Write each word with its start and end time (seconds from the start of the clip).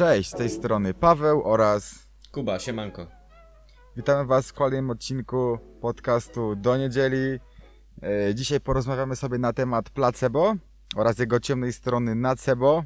Cześć, 0.00 0.30
z 0.30 0.34
tej 0.34 0.50
strony 0.50 0.94
Paweł 0.94 1.42
oraz 1.44 2.06
Kuba, 2.32 2.58
siemanko. 2.58 3.06
witamy 3.96 4.24
Was 4.24 4.48
w 4.48 4.52
kolejnym 4.52 4.90
odcinku 4.90 5.58
podcastu 5.80 6.56
do 6.56 6.76
niedzieli. 6.76 7.40
E, 8.02 8.34
Dzisiaj 8.34 8.60
porozmawiamy 8.60 9.16
sobie 9.16 9.38
na 9.38 9.52
temat 9.52 9.90
placebo 9.90 10.54
oraz 10.96 11.18
jego 11.18 11.40
ciemnej 11.40 11.72
strony 11.72 12.14
nacebo 12.14 12.84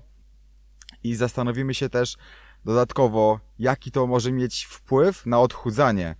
i 1.04 1.14
zastanowimy 1.14 1.74
się 1.74 1.88
też 1.88 2.16
dodatkowo, 2.64 3.40
jaki 3.58 3.90
to 3.90 4.06
może 4.06 4.32
mieć 4.32 4.64
wpływ 4.64 5.26
na 5.26 5.40
odchudzanie, 5.40 6.16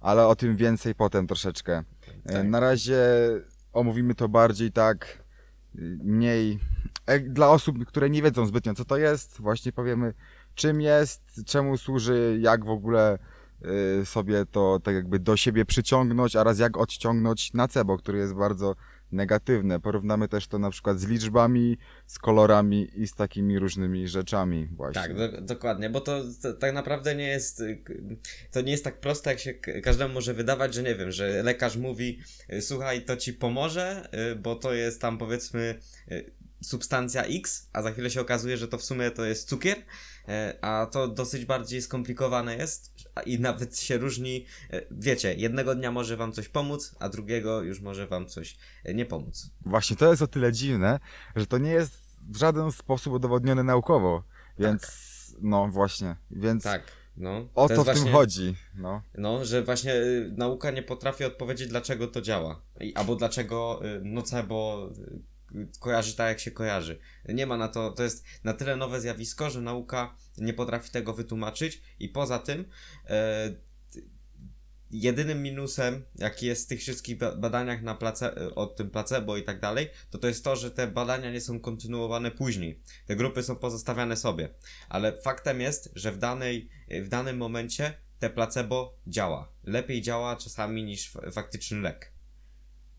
ale 0.00 0.26
o 0.26 0.36
tym 0.36 0.56
więcej 0.56 0.94
potem 0.94 1.26
troszeczkę. 1.26 1.82
E, 2.26 2.32
Tak. 2.32 2.46
Na 2.46 2.60
razie 2.60 2.98
omówimy 3.72 4.14
to 4.14 4.28
bardziej 4.28 4.72
tak 4.72 5.24
y, 5.74 5.98
mniej 6.04 6.58
dla 7.28 7.50
osób, 7.50 7.84
które 7.84 8.10
nie 8.10 8.22
wiedzą 8.22 8.46
zbytnio 8.46 8.74
co 8.74 8.84
to 8.84 8.96
jest, 8.96 9.40
właśnie 9.40 9.72
powiemy 9.72 10.14
czym 10.54 10.80
jest, 10.80 11.22
czemu 11.46 11.76
służy, 11.76 12.38
jak 12.40 12.64
w 12.64 12.70
ogóle 12.70 13.18
y, 14.00 14.06
sobie 14.06 14.46
to 14.46 14.80
tak 14.84 14.94
jakby 14.94 15.18
do 15.18 15.36
siebie 15.36 15.64
przyciągnąć, 15.64 16.36
oraz 16.36 16.58
jak 16.58 16.76
odciągnąć 16.76 17.52
nacebo, 17.52 17.98
który 17.98 18.18
jest 18.18 18.34
bardzo 18.34 18.76
negatywne. 19.12 19.80
Porównamy 19.80 20.28
też 20.28 20.46
to 20.46 20.58
na 20.58 20.70
przykład 20.70 21.00
z 21.00 21.06
liczbami, 21.06 21.78
z 22.06 22.18
kolorami 22.18 22.88
i 22.94 23.06
z 23.06 23.14
takimi 23.14 23.58
różnymi 23.58 24.08
rzeczami 24.08 24.68
właśnie. 24.72 25.02
Tak, 25.02 25.14
do, 25.14 25.40
dokładnie, 25.40 25.90
bo 25.90 26.00
to, 26.00 26.22
to 26.42 26.52
tak 26.52 26.74
naprawdę 26.74 27.14
nie 27.14 27.26
jest, 27.26 27.60
y, 27.60 27.82
to 28.52 28.60
nie 28.60 28.72
jest 28.72 28.84
tak 28.84 29.00
proste, 29.00 29.30
jak 29.30 29.38
się 29.38 29.54
każdemu 29.54 30.14
może 30.14 30.34
wydawać, 30.34 30.74
że 30.74 30.82
nie 30.82 30.94
wiem, 30.94 31.10
że 31.10 31.42
lekarz 31.42 31.76
mówi, 31.76 32.20
y, 32.52 32.62
słuchaj, 32.62 33.04
to 33.04 33.16
ci 33.16 33.32
pomoże, 33.32 34.08
bo 34.42 34.56
to 34.56 34.74
jest 34.74 35.00
tam 35.00 35.18
powiedzmy 35.18 35.78
substancja 36.64 37.22
X, 37.22 37.68
a 37.72 37.82
za 37.82 37.90
chwilę 37.92 38.10
się 38.10 38.20
okazuje, 38.20 38.56
że 38.56 38.68
to 38.68 38.78
w 38.78 38.82
sumie 38.84 39.10
to 39.10 39.24
jest 39.24 39.48
cukier, 39.48 39.78
y, 39.78 39.82
a 40.60 40.86
to 40.86 41.08
dosyć 41.08 41.44
bardziej 41.44 41.82
skomplikowane 41.82 42.56
jest 42.56 42.94
i 43.26 43.40
nawet 43.40 43.78
się 43.78 43.98
różni, 43.98 44.46
y, 44.74 44.86
wiecie, 44.90 45.34
jednego 45.34 45.74
dnia 45.74 45.90
może 45.92 46.16
wam 46.16 46.32
coś 46.32 46.48
pomóc, 46.48 46.94
a 47.00 47.08
drugiego 47.08 47.62
już 47.62 47.80
może 47.80 48.06
wam 48.06 48.26
coś 48.26 48.56
y, 48.88 48.94
nie 48.94 49.06
pomóc. 49.06 49.50
Właśnie 49.66 49.96
to 49.96 50.10
jest 50.10 50.22
o 50.22 50.26
tyle 50.26 50.52
dziwne, 50.52 51.00
że 51.36 51.46
to 51.46 51.58
nie 51.58 51.70
jest 51.70 52.04
w 52.28 52.36
żaden 52.36 52.72
sposób 52.72 53.12
udowodnione 53.12 53.62
naukowo, 53.62 54.22
więc 54.58 55.04
no 55.40 55.68
właśnie, 55.68 56.16
więc 56.30 56.62
Tak, 56.62 56.82
no. 57.16 57.48
o 57.54 57.68
to, 57.68 57.74
jest 57.74 57.82
w 57.82 57.86
tym 57.86 57.94
właśnie- 57.94 58.12
chodzi. 58.12 58.56
No. 58.74 59.02
No, 59.18 59.44
że 59.44 59.62
właśnie 59.62 59.94
y, 59.94 60.32
nauka 60.36 60.70
nie 60.70 60.82
potrafi 60.82 61.24
odpowiedzieć, 61.24 61.68
dlaczego 61.68 62.08
to 62.08 62.22
działa. 62.22 62.60
I, 62.80 62.94
albo 62.94 63.16
dlaczego 63.16 63.80
y, 63.96 64.00
nocebo 64.04 64.90
y, 64.98 65.33
kojarzy 65.80 66.16
tak, 66.16 66.28
jak 66.28 66.40
się 66.40 66.50
kojarzy. 66.50 66.98
Nie 67.28 67.46
ma 67.46 67.56
na 67.56 67.68
to, 67.68 67.90
to 67.90 68.02
jest 68.02 68.24
na 68.44 68.52
tyle 68.52 68.76
nowe 68.76 69.00
zjawisko, 69.00 69.50
że 69.50 69.60
nauka 69.60 70.16
nie 70.38 70.54
potrafi 70.54 70.90
tego 70.90 71.14
wytłumaczyć 71.14 71.82
i 71.98 72.08
poza 72.08 72.38
tym 72.38 72.64
e, 73.06 73.54
jedynym 74.90 75.42
minusem, 75.42 76.04
jaki 76.16 76.46
jest 76.46 76.64
w 76.64 76.68
tych 76.68 76.80
wszystkich 76.80 77.18
ba- 77.18 77.36
badaniach 77.36 77.82
na 77.82 77.94
place, 77.94 78.54
o 78.54 78.66
tym 78.66 78.90
placebo 78.90 79.36
i 79.36 79.42
tak 79.42 79.60
dalej, 79.60 79.90
to 80.10 80.18
to 80.18 80.28
jest 80.28 80.44
to, 80.44 80.56
że 80.56 80.70
te 80.70 80.86
badania 80.86 81.30
nie 81.30 81.40
są 81.40 81.60
kontynuowane 81.60 82.30
później. 82.30 82.80
Te 83.06 83.16
grupy 83.16 83.42
są 83.42 83.56
pozostawiane 83.56 84.16
sobie. 84.16 84.48
Ale 84.88 85.22
faktem 85.22 85.60
jest, 85.60 85.90
że 85.94 86.12
w, 86.12 86.18
danej, 86.18 86.68
w 86.90 87.08
danym 87.08 87.36
momencie 87.36 87.94
te 88.18 88.30
placebo 88.30 88.98
działa. 89.06 89.52
Lepiej 89.64 90.02
działa 90.02 90.36
czasami 90.36 90.84
niż 90.84 91.12
faktyczny 91.32 91.80
lek. 91.80 92.12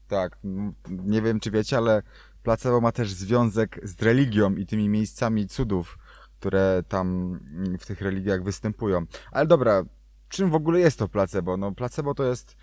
Tak, 0.08 0.40
nie 0.84 1.22
wiem 1.22 1.40
czy 1.40 1.52
wiecie, 1.52 1.78
ale 1.78 2.02
placebo 2.46 2.82
ma 2.82 2.92
też 2.92 3.12
związek 3.14 3.80
z 3.84 4.02
religią 4.02 4.56
i 4.56 4.66
tymi 4.66 4.90
miejscami 4.90 5.48
cudów, 5.48 5.98
które 6.40 6.84
tam 6.88 7.40
w 7.80 7.86
tych 7.86 8.02
religiach 8.02 8.44
występują. 8.44 9.06
Ale 9.32 9.48
dobra, 9.48 9.84
czym 10.30 10.50
w 10.52 10.56
ogóle 10.56 10.80
jest 10.80 11.00
to 11.00 11.08
placebo? 11.08 11.58
No 11.58 11.72
placebo 11.72 12.14
to 12.14 12.24
jest 12.24 12.56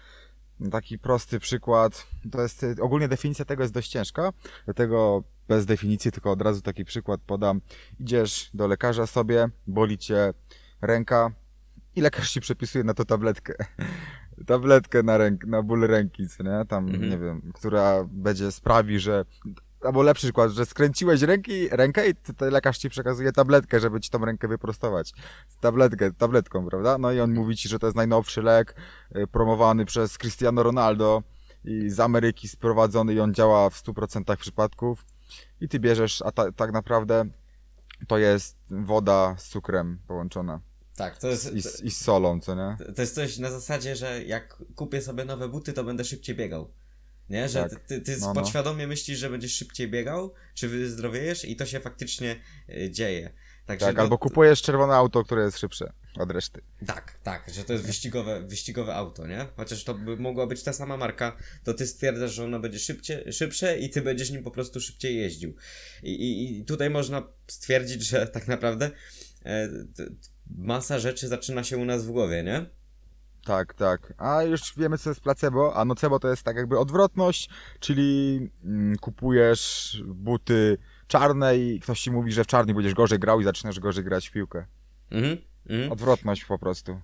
taki 0.70 0.98
prosty 0.98 1.40
przykład, 1.40 2.06
to 2.32 2.42
jest 2.42 2.66
ogólnie 2.80 3.08
definicja 3.08 3.44
tego 3.44 3.62
jest 3.62 3.74
dość 3.74 3.90
ciężka, 3.90 4.32
dlatego 4.64 5.22
bez 5.48 5.66
definicji, 5.66 6.12
tylko 6.12 6.30
od 6.30 6.42
razu 6.42 6.62
taki 6.62 6.84
przykład 6.84 7.20
podam. 7.20 7.60
Idziesz 8.00 8.50
do 8.54 8.66
lekarza 8.66 9.06
sobie, 9.06 9.48
boli 9.66 9.98
cię 9.98 10.34
ręka 10.80 11.30
i 11.96 12.00
lekarz 12.00 12.30
ci 12.30 12.40
przepisuje 12.40 12.84
na 12.84 12.94
to 12.94 13.04
tabletkę. 13.04 13.54
tabletkę 14.46 15.02
na, 15.02 15.18
ręk, 15.18 15.44
na 15.46 15.62
ból 15.62 15.86
ręki, 15.86 16.22
nie? 16.22 16.64
Tam, 16.68 16.88
Mhm. 16.88 17.10
nie 17.10 17.18
wiem, 17.18 17.52
która 17.54 18.04
będzie 18.10 18.52
sprawi, 18.52 18.98
że 18.98 19.24
albo 19.84 20.03
lepszy 20.03 20.26
przykład, 20.26 20.50
że 20.50 20.66
skręciłeś 20.66 21.22
ręki, 21.22 21.69
rękę 21.69 22.10
i 22.10 22.15
lekarz 22.41 22.78
ci 22.78 22.91
przekazuje 22.91 23.32
tabletkę, 23.32 23.81
żeby 23.81 24.00
ci 24.00 24.10
tą 24.10 24.25
rękę 24.25 24.48
wyprostować. 24.48 25.12
Tabletkę, 25.60 26.12
tabletką, 26.12 26.66
prawda? 26.66 26.98
No 26.98 27.12
i 27.12 27.20
on 27.20 27.34
mówi 27.34 27.56
ci, 27.56 27.69
że 27.69 27.78
to 27.78 27.87
jest 27.87 27.97
najnowszy 27.97 28.43
lek 28.43 28.76
y, 29.16 29.26
promowany 29.26 29.84
przez 29.84 30.19
Cristiano 30.19 30.62
Ronaldo 30.62 31.22
i 31.65 31.91
z 31.91 32.00
Ameryki 32.00 32.48
sprowadzony 32.48 33.15
i 33.15 33.20
on 33.20 33.34
działa 33.34 33.70
w 33.70 33.82
100% 33.82 34.37
przypadków 34.37 35.04
i 35.60 35.69
ty 35.69 35.81
bierzesz, 35.81 36.22
a 36.22 36.32
ta, 36.32 36.53
tak 36.53 36.72
naprawdę 36.72 37.25
to 38.09 38.19
jest 38.19 38.56
woda 38.70 39.34
z 39.38 39.49
cukrem 39.49 39.99
połączona 40.06 40.60
Tak, 40.97 41.19
to 41.19 41.28
jest, 41.28 41.54
i 41.54 41.62
z, 41.62 41.82
i 41.82 41.91
z 41.91 42.00
solą, 42.00 42.41
co 42.41 42.54
nie? 42.54 42.76
to 42.94 43.03
jest 43.03 43.14
coś 43.14 43.38
na 43.38 43.50
zasadzie, 43.50 43.97
że 43.97 44.25
jak 44.25 44.62
kupię 44.76 45.03
sobie 45.03 45.25
nowe 45.25 45.49
buty, 45.49 45.72
to 45.72 45.84
będę 45.84 46.04
szybciej 46.04 46.37
biegał. 46.37 46.70
Nie, 47.30 47.48
że 47.48 47.68
Tak. 47.68 47.80
ty, 47.86 48.00
ty, 48.00 48.16
No, 48.20 48.26
no. 48.26 48.34
podświadomie 48.34 48.86
myślisz, 48.86 49.18
że 49.18 49.30
będziesz 49.30 49.54
szybciej 49.54 49.90
biegał, 49.90 50.34
czy 50.54 50.68
wyzdrowiejesz 50.68 51.44
i 51.44 51.56
to 51.56 51.66
się 51.66 51.80
faktycznie 51.80 52.36
y, 52.68 52.90
dzieje. 52.90 53.32
Także 53.66 53.86
Tak, 53.86 53.96
no, 53.96 54.02
albo 54.02 54.18
kupujesz 54.18 54.62
czerwone 54.62 54.94
auto, 54.94 55.24
które 55.24 55.44
jest 55.44 55.58
szybsze 55.58 55.92
od 56.16 56.30
reszty. 56.30 56.62
Tak, 56.86 57.18
tak, 57.22 57.50
że 57.54 57.64
to 57.64 57.72
jest 57.72 57.84
wyścigowe, 57.84 58.42
wyścigowe 58.42 58.94
auto, 58.94 59.26
nie? 59.26 59.46
Chociaż 59.56 59.84
to 59.84 59.94
by 59.94 60.16
mogła 60.16 60.46
być 60.46 60.62
ta 60.62 60.72
sama 60.72 60.96
marka, 60.96 61.36
to 61.64 61.74
ty 61.74 61.86
stwierdzasz, 61.86 62.32
że 62.32 62.44
ono 62.44 62.60
będzie 62.60 62.78
szybcie, 62.78 63.32
szybsze 63.32 63.78
i 63.78 63.90
ty 63.90 64.02
będziesz 64.02 64.30
nim 64.30 64.42
po 64.42 64.50
prostu 64.50 64.80
szybciej 64.80 65.16
jeździł. 65.16 65.54
I, 66.02 66.10
i, 66.10 66.60
i 66.60 66.64
tutaj 66.64 66.90
można 66.90 67.22
stwierdzić, 67.46 68.02
że 68.02 68.26
tak 68.26 68.48
naprawdę 68.48 68.90
e, 69.44 69.68
t, 69.68 70.04
masa 70.50 70.98
rzeczy 70.98 71.28
zaczyna 71.28 71.64
się 71.64 71.76
u 71.76 71.84
nas 71.84 72.06
w 72.06 72.10
głowie, 72.10 72.42
nie? 72.42 72.66
Tak, 73.44 73.75
tak. 73.75 74.12
A 74.19 74.42
już 74.42 74.75
wiemy, 74.76 74.98
co 74.98 75.10
jest 75.10 75.20
placebo, 75.20 75.76
a 75.76 75.84
nocebo 75.84 76.19
to 76.19 76.28
jest 76.28 76.42
tak 76.42 76.56
jakby 76.56 76.78
odwrotność, 76.78 77.50
czyli 77.80 78.41
mm, 78.64 78.98
kupujesz 78.98 80.03
buty 80.06 80.78
czarne 81.06 81.58
i 81.58 81.81
ktoś 81.81 82.00
ci 82.00 82.10
mówi, 82.10 82.32
że 82.32 82.44
w 82.44 82.47
czarnych 82.47 82.76
będziesz 82.76 82.94
gorzej 82.94 83.19
grał 83.19 83.41
i 83.41 83.44
zaczynasz 83.44 83.81
gorzej 83.81 84.04
grać 84.04 84.28
w 84.28 84.32
piłkę. 84.32 84.66
Mhm. 85.10 85.38
mhm. 85.69 85.92
Odwrotność 85.92 86.44
po 86.44 86.58
prostu. 86.58 87.00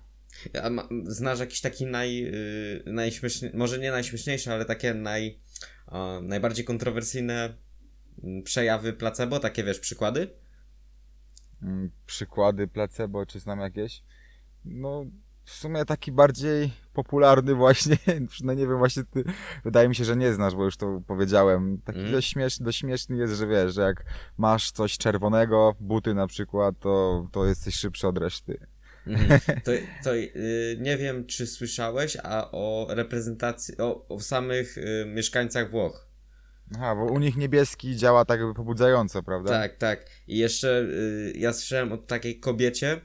A 0.63 0.69
ma, 0.69 0.87
znasz 1.03 1.39
jakiś 1.39 1.61
taki 1.61 1.85
naj, 1.85 2.25
y, 2.25 2.83
najśmieszny, 2.85 3.51
może 3.53 3.79
nie 3.79 3.91
najśmieszniejszy, 3.91 4.51
ale 4.53 4.65
takie 4.65 4.93
naj, 4.93 5.39
a, 5.87 6.19
najbardziej 6.23 6.65
kontrowersyjne 6.65 7.57
mm, 8.23 8.43
przejawy 8.43 8.93
placebo, 8.93 9.39
takie 9.39 9.63
wiesz, 9.63 9.79
przykłady? 9.79 10.29
Mm, 11.61 11.91
Przykłady 12.05 12.67
placebo, 12.67 13.25
czy 13.25 13.39
znam 13.39 13.59
jakieś? 13.59 14.03
No, 14.65 15.05
w 15.49 15.53
sumie 15.55 15.85
taki 15.85 16.11
bardziej 16.11 16.71
popularny 16.93 17.55
właśnie, 17.55 17.97
no 18.43 18.53
nie 18.53 18.67
wiem, 18.67 18.77
właśnie 18.77 19.03
ty, 19.03 19.23
wydaje 19.63 19.89
mi 19.89 19.95
się, 19.95 20.05
że 20.05 20.15
nie 20.15 20.33
znasz, 20.33 20.55
bo 20.55 20.65
już 20.65 20.77
to 20.77 21.01
powiedziałem. 21.07 21.81
Taki 21.85 21.99
Mm. 21.99 22.11
dość, 22.11 22.29
śmieszny, 22.29 22.65
dość 22.65 22.79
śmieszny 22.79 23.17
jest, 23.17 23.33
że 23.33 23.47
wiesz, 23.47 23.73
że 23.73 23.81
jak 23.81 24.05
masz 24.37 24.71
coś 24.71 24.97
czerwonego, 24.97 25.75
buty 25.79 26.13
na 26.13 26.27
przykład, 26.27 26.75
to, 26.79 27.27
to 27.31 27.45
jesteś 27.45 27.75
szybszy 27.75 28.07
od 28.07 28.17
reszty. 28.17 28.67
Mhm. 29.07 29.39
To, 29.65 29.71
to 30.03 30.15
y, 30.15 30.77
nie 30.79 30.97
wiem, 30.97 31.25
czy 31.25 31.47
słyszałeś 31.47 32.17
a 32.23 32.51
o 32.51 32.87
reprezentacji, 32.89 33.77
o, 33.77 34.07
o 34.07 34.19
samych 34.19 34.77
y, 34.77 35.05
mieszkańcach 35.07 35.71
Włoch. 35.71 36.07
Aha, 36.75 36.95
bo 36.95 37.05
u 37.05 37.19
nich 37.19 37.37
niebieski 37.37 37.95
działa 37.95 38.25
tak 38.25 38.39
jakby 38.39 38.53
pobudzająco, 38.53 39.23
prawda? 39.23 39.49
Tak, 39.49 39.77
tak. 39.77 40.05
I 40.27 40.37
jeszcze 40.37 40.81
y, 40.81 41.33
ja 41.35 41.53
słyszałem 41.53 41.91
o 41.91 41.97
takiej 41.97 42.39
kobiecie, 42.39 43.01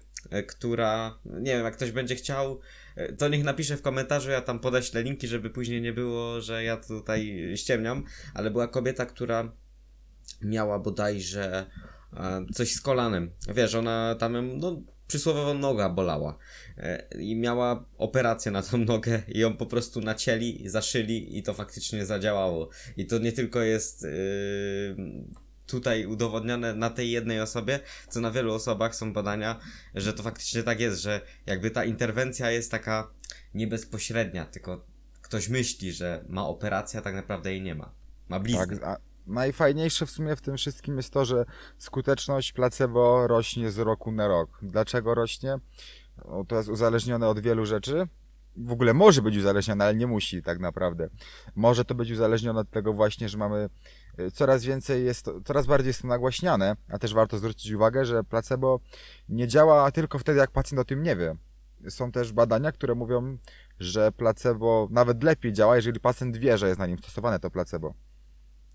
która, 0.47 1.19
nie 1.25 1.53
wiem, 1.53 1.65
jak 1.65 1.77
ktoś 1.77 1.91
będzie 1.91 2.15
chciał, 2.15 2.61
y, 2.99 3.17
to 3.19 3.29
niech 3.29 3.45
napisze 3.45 3.77
w 3.77 3.83
komentarzu, 3.83 4.31
ja 4.31 4.41
tam 4.41 4.61
podeślę 4.61 5.03
linki, 5.03 5.29
żeby 5.29 5.51
później 5.51 5.83
nie 5.83 5.93
było, 5.93 6.41
że 6.41 6.65
ja 6.65 6.77
tutaj 6.77 7.53
ściemniam, 7.57 8.05
ale 8.35 8.51
była 8.51 8.69
kobieta, 8.69 9.07
która 9.07 9.53
miała 10.43 10.79
bodajże 10.79 11.67
e, 12.17 12.47
coś 12.55 12.73
z 12.73 12.81
kolanem. 12.81 13.31
Wiesz, 13.55 13.75
ona 13.75 14.15
tam, 14.19 14.59
no, 14.59 14.83
przysłowiowo 15.07 15.55
noga 15.55 15.89
bolała 15.89 16.39
E, 16.79 17.09
i 17.19 17.37
miała 17.37 17.85
operację 17.99 18.53
na 18.53 18.63
tą 18.63 18.79
nogę 18.79 19.23
i 19.29 19.39
ją 19.39 19.57
po 19.57 19.67
prostu 19.67 20.01
nacięli, 20.01 20.69
zaszyli 20.69 21.39
i 21.39 21.43
to 21.43 21.55
faktycznie 21.55 22.07
zadziałało. 22.07 22.69
I 22.97 23.07
to 23.07 23.19
nie 23.19 23.33
tylko 23.33 23.63
jest 23.63 24.03
yy, 24.03 24.97
tutaj 25.75 26.07
udowodnione 26.07 26.75
na 26.75 26.91
tej 26.91 27.11
jednej 27.11 27.41
osobie, 27.41 27.81
co 28.09 28.21
na 28.21 28.31
wielu 28.31 28.55
osobach 28.55 28.95
są 28.95 29.13
badania, 29.13 29.61
że 29.95 30.13
to 30.13 30.23
faktycznie 30.23 30.63
tak 30.63 30.81
jest, 30.81 31.03
że 31.03 31.21
jakby 31.47 31.71
ta 31.71 31.85
interwencja 31.85 32.51
jest 32.51 32.71
taka 32.71 33.11
nie 33.55 33.67
bezpośrednia, 33.67 34.45
tylko 34.47 34.85
ktoś 35.23 35.49
myśli, 35.49 35.93
że 35.93 36.25
ma 36.29 36.47
operację, 36.47 37.01
a 37.01 37.03
tak 37.03 37.15
naprawdę 37.15 37.51
jej 37.53 37.63
nie 37.63 37.75
ma. 37.75 37.93
Ma 38.29 38.41
bliznę. 38.41 38.79
Tak, 38.79 39.01
najfajniejsze 39.27 40.07
w 40.07 40.11
sumie 40.11 40.37
w 40.37 40.41
tym 40.41 40.57
wszystkim 40.57 40.97
jest 40.97 41.11
to, 41.11 41.25
że 41.25 41.45
skuteczność 41.79 42.53
placebo 42.53 43.27
rośnie 43.27 43.71
z 43.71 43.79
roku 43.79 44.13
na 44.13 44.29
rok. 44.29 44.59
Dlaczego 44.63 45.15
rośnie? 45.15 45.57
No, 46.25 46.45
to 46.49 46.57
jest 46.57 46.69
uzależnione 46.69 47.29
od 47.29 47.41
wielu 47.41 47.67
rzeczy. 47.67 48.09
W 48.57 48.73
ogóle 48.73 48.95
może 48.95 49.23
być 49.23 49.37
uzależnione, 49.37 49.85
ale 49.85 49.95
nie 49.95 50.07
musi 50.07 50.43
tak 50.43 50.59
naprawdę. 50.59 51.09
Może 51.55 51.85
to 51.85 51.95
być 51.95 52.11
uzależnione 52.11 52.61
od 52.61 52.71
tego 52.71 52.93
właśnie, 52.93 53.29
że 53.29 53.39
mamy 53.39 53.69
coraz 54.33 54.65
więcej 54.65 55.05
jest, 55.05 55.25
to, 55.25 55.41
coraz 55.41 55.67
bardziej 55.67 55.87
jest 55.89 56.03
to 56.03 56.09
nagłaśniane, 56.09 56.77
a 56.89 56.99
też 56.99 57.15
warto 57.15 57.39
zwrócić 57.39 57.73
uwagę, 57.73 58.05
że 58.05 58.25
placebo 58.25 58.81
nie 59.29 59.49
działa 59.49 59.91
tylko 59.91 60.19
wtedy, 60.19 60.39
jak 60.39 60.51
pacjent 60.51 60.81
o 60.81 60.85
tym 60.85 61.03
nie 61.03 61.17
wie. 61.17 61.37
Są 61.89 62.13
też 62.13 62.33
badania, 62.33 62.73
które 62.73 62.95
mówią, 62.95 63.39
że 63.81 64.13
placebo 64.13 64.89
nawet 64.91 65.23
lepiej 65.23 65.53
działa, 65.53 65.77
jeżeli 65.77 66.01
pacjent 66.01 66.37
wie, 66.37 66.59
że 66.59 66.69
jest 66.69 66.79
na 66.79 66.87
nim 66.87 66.99
stosowane 66.99 67.39
to 67.41 67.51
placebo. 67.51 67.95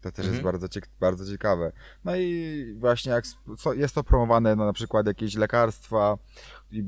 To 0.01 0.11
też 0.11 0.25
jest 0.25 0.37
Mhm. 0.37 0.43
bardzo, 0.43 0.67
ciek- 0.67 0.89
bardzo 0.99 1.25
ciekawe. 1.31 1.71
No 2.05 2.15
i 2.15 2.75
właśnie 2.77 3.11
jak 3.11 3.25
jest 3.75 3.95
to 3.95 4.03
promowane, 4.03 4.55
no 4.55 4.65
na 4.65 4.73
przykład 4.73 5.07
jakieś 5.07 5.35
lekarstwa, 5.35 6.17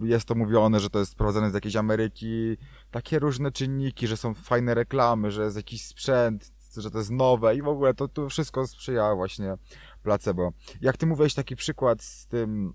jest 0.03 0.27
to 0.27 0.35
mówione, 0.35 0.79
że 0.79 0.89
to 0.89 0.99
jest 0.99 1.11
sprowadzone 1.11 1.51
z 1.51 1.53
jakiejś 1.53 1.75
Ameryki, 1.75 2.57
takie 2.91 3.19
różne 3.19 3.51
czynniki, 3.51 4.07
że 4.07 4.17
są 4.17 4.33
fajne 4.33 4.73
reklamy, 4.73 5.31
że 5.31 5.43
jest 5.43 5.55
jakiś 5.57 5.85
sprzęt, 5.85 6.51
że 6.77 6.91
to 6.91 6.97
jest 6.97 7.11
nowe 7.11 7.55
i 7.55 7.61
w 7.61 7.67
ogóle 7.67 7.93
to, 7.93 8.07
to 8.07 8.29
wszystko 8.29 8.67
sprzyja 8.67 9.15
właśnie 9.15 9.57
placebo. 10.03 10.51
Jak 10.81 10.97
ty 10.97 11.05
mówiłeś 11.05 11.33
taki 11.33 11.55
przykład 11.55 12.03
z 12.03 12.27
tym 12.27 12.73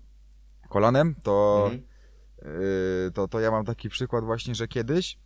kolanem, 0.69 1.15
to 1.23 1.63
Mhm. 1.65 1.87
Yy, 2.41 3.11
to, 3.11 3.27
to 3.27 3.39
ja 3.39 3.51
mam 3.51 3.65
taki 3.65 3.89
przykład 3.89 4.23
właśnie, 4.23 4.55
że 4.55 4.67
kiedyś 4.67 5.17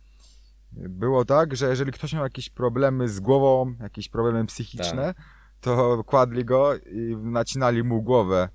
było 0.72 1.24
tak, 1.24 1.56
że 1.56 1.68
jeżeli 1.68 1.92
ktoś 1.92 2.12
miał 2.12 2.24
jakieś 2.24 2.50
problemy 2.50 3.08
z 3.08 3.20
głową, 3.20 3.74
jakieś 3.80 4.08
problemy 4.08 4.46
psychiczne, 4.46 5.14
to 5.60 6.04
kładli 6.04 6.44
go 6.44 6.76
i 6.76 7.16
nacinali 7.16 7.84
mu 7.84 8.02
głowę. 8.02 8.48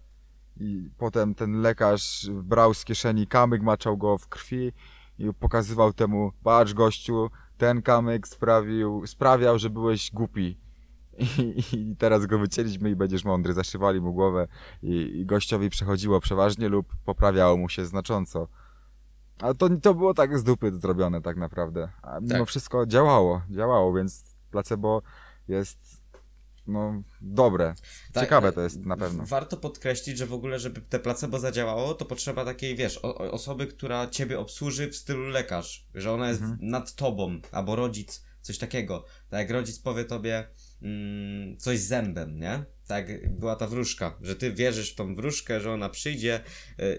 I 0.60 0.90
potem 0.98 1.36
ten 1.36 1.62
lekarz 1.62 2.30
brał 2.44 2.74
z 2.74 2.86
kieszeni 2.86 3.28
kamyk, 3.28 3.62
maczał 3.62 3.98
go 3.98 4.18
w 4.18 4.28
krwi 4.28 4.72
i 5.20 5.34
pokazywał 5.34 5.94
temu, 5.94 6.32
patrz 6.44 6.74
gościu, 6.74 7.30
ten 7.58 7.82
kamyk 7.82 8.28
sprawił, 8.28 9.08
sprawiał, 9.08 9.60
że 9.60 9.70
byłeś 9.70 10.12
głupi. 10.12 10.58
I, 11.20 11.64
I 11.74 11.96
teraz 11.96 12.26
go 12.26 12.40
wycięliśmy 12.40 12.90
i 12.90 12.96
będziesz 12.96 13.26
mądry. 13.26 13.54
Zaszywali 13.54 14.02
mu 14.02 14.14
głowę 14.14 14.48
i, 14.84 14.92
i 14.96 15.26
gościowi 15.26 15.70
przechodziło 15.70 16.20
przeważnie 16.20 16.70
lub 16.70 16.96
poprawiało 17.06 17.58
mu 17.58 17.70
się 17.70 17.86
znacząco. 17.86 18.48
Ale 19.42 19.56
to, 19.56 19.70
to 19.70 19.94
było 19.94 20.14
tak 20.14 20.40
z 20.40 20.44
dupy 20.44 20.72
zrobione 20.72 21.22
tak 21.22 21.38
naprawdę. 21.38 21.90
A 22.02 22.20
mimo 22.20 22.34
Tak. 22.40 22.48
wszystko 22.48 22.86
działało, 22.86 23.42
działało, 23.50 23.94
więc 23.94 24.36
placebo 24.52 25.02
jest 25.48 26.04
no 26.68 27.04
dobre. 27.22 27.76
Tak, 28.14 28.24
Ciekawe 28.24 28.48
e, 28.48 28.52
to 28.52 28.62
jest 28.62 28.86
na 28.86 28.98
pewno. 28.98 29.26
Warto 29.26 29.58
podkreślić, 29.58 30.18
że 30.18 30.26
w 30.26 30.34
ogóle, 30.34 30.60
żeby 30.60 30.82
te 30.82 31.00
placebo 31.00 31.40
zadziałało, 31.40 31.94
to 31.94 32.06
potrzeba 32.06 32.46
takiej, 32.46 32.76
wiesz, 32.76 33.00
o, 33.04 33.32
osoby, 33.32 33.68
która 33.68 34.08
ciebie 34.08 34.40
obsłuży 34.40 34.88
w 34.92 34.96
stylu 34.96 35.24
lekarz, 35.30 35.86
że 35.96 36.12
ona 36.12 36.30
jest 36.30 36.42
Mhm. 36.42 36.60
nad 36.62 36.96
tobą, 36.96 37.40
albo 37.52 37.76
rodzic, 37.76 38.24
coś 38.42 38.58
takiego. 38.58 39.06
Tak 39.30 39.40
jak 39.40 39.50
rodzic 39.50 39.80
powie 39.80 40.06
tobie 40.06 40.48
mm, 40.82 41.58
coś 41.58 41.80
z 41.80 41.88
zębem, 41.88 42.40
nie? 42.40 42.64
Tak 42.88 43.30
była 43.40 43.56
ta 43.56 43.68
wróżka, 43.68 44.18
że 44.22 44.36
ty 44.36 44.54
wierzysz 44.54 44.92
w 44.92 44.96
tą 44.96 45.16
wróżkę, 45.16 45.62
że 45.62 45.72
ona 45.72 45.90
przyjdzie 45.90 46.40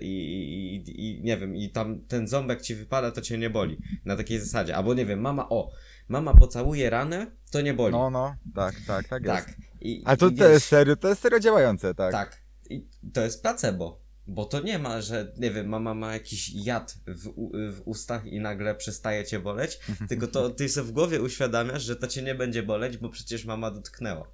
i, 0.00 0.06
i, 0.06 0.76
i, 0.90 1.18
i 1.18 1.22
nie 1.22 1.36
wiem, 1.36 1.56
i 1.56 1.70
tam 1.70 2.00
ten 2.00 2.28
ząbek 2.28 2.62
ci 2.62 2.74
wypada, 2.74 3.10
to 3.10 3.20
cię 3.20 3.38
nie 3.38 3.50
boli. 3.50 3.78
Na 4.04 4.16
takiej 4.16 4.40
zasadzie. 4.40 4.76
Albo 4.76 4.94
nie 4.94 5.06
wiem, 5.06 5.20
mama, 5.20 5.48
o, 5.48 5.70
mama 6.08 6.34
pocałuje 6.34 6.90
ranę, 6.90 7.26
to 7.50 7.60
nie 7.60 7.74
boli. 7.74 7.92
No, 7.92 8.10
no, 8.10 8.36
tak, 8.54 8.74
tak, 8.86 9.08
tak 9.08 9.24
jest. 9.24 9.46
tak. 9.46 9.56
I, 9.80 10.02
Ale 10.04 10.16
to, 10.16 10.28
i 10.28 10.34
to 10.34 10.44
wiesz- 10.44 10.52
jest 10.52 10.66
serio, 10.66 10.96
to 10.96 11.08
jest 11.08 11.20
serio 11.22 11.40
działające, 11.40 11.94
tak. 11.94 12.12
tak. 12.12 12.42
I 12.70 12.88
to 13.12 13.20
jest 13.20 13.42
placebo. 13.42 14.08
Bo 14.26 14.44
to 14.44 14.60
nie 14.60 14.78
ma, 14.78 15.00
że 15.00 15.32
nie 15.36 15.50
wiem, 15.50 15.68
mama 15.68 15.94
ma 15.94 16.12
jakiś 16.12 16.54
jad 16.54 16.98
w, 17.06 17.28
w 17.72 17.82
ustach 17.84 18.24
i 18.26 18.40
nagle 18.40 18.74
przestaje 18.74 19.24
cię 19.24 19.38
boleć, 19.40 19.78
tylko 20.08 20.26
to 20.26 20.50
ty 20.50 20.68
sobie 20.68 20.88
w 20.88 20.92
głowie 20.92 21.22
uświadamiasz, 21.22 21.82
że 21.82 21.96
to 21.96 22.06
cię 22.06 22.22
nie 22.22 22.34
będzie 22.34 22.62
boleć, 22.62 22.96
bo 22.96 23.08
przecież 23.08 23.44
mama 23.44 23.70
dotknęła. 23.70 24.30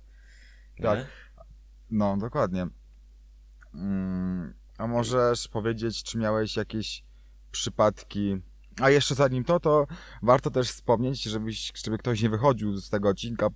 Nie? 0.78 0.82
Tak. 0.84 1.06
No, 1.90 2.16
dokładnie. 2.16 2.66
Mm, 3.74 4.54
a 4.78 4.86
możesz 4.86 5.48
powiedzieć, 5.48 6.02
czy 6.02 6.18
miałeś 6.18 6.56
jakieś 6.56 7.04
przypadki. 7.50 8.42
A 8.80 8.90
jeszcze 8.90 9.14
zanim 9.14 9.44
to, 9.44 9.60
to 9.60 9.86
warto 10.22 10.50
też 10.50 10.70
wspomnieć, 10.70 11.22
żebyś, 11.22 11.72
żeby 11.84 11.98
ktoś 11.98 12.22
nie 12.22 12.30
wychodził 12.30 12.76
z 12.76 12.90
tego 12.90 13.08
odcinka, 13.08 13.48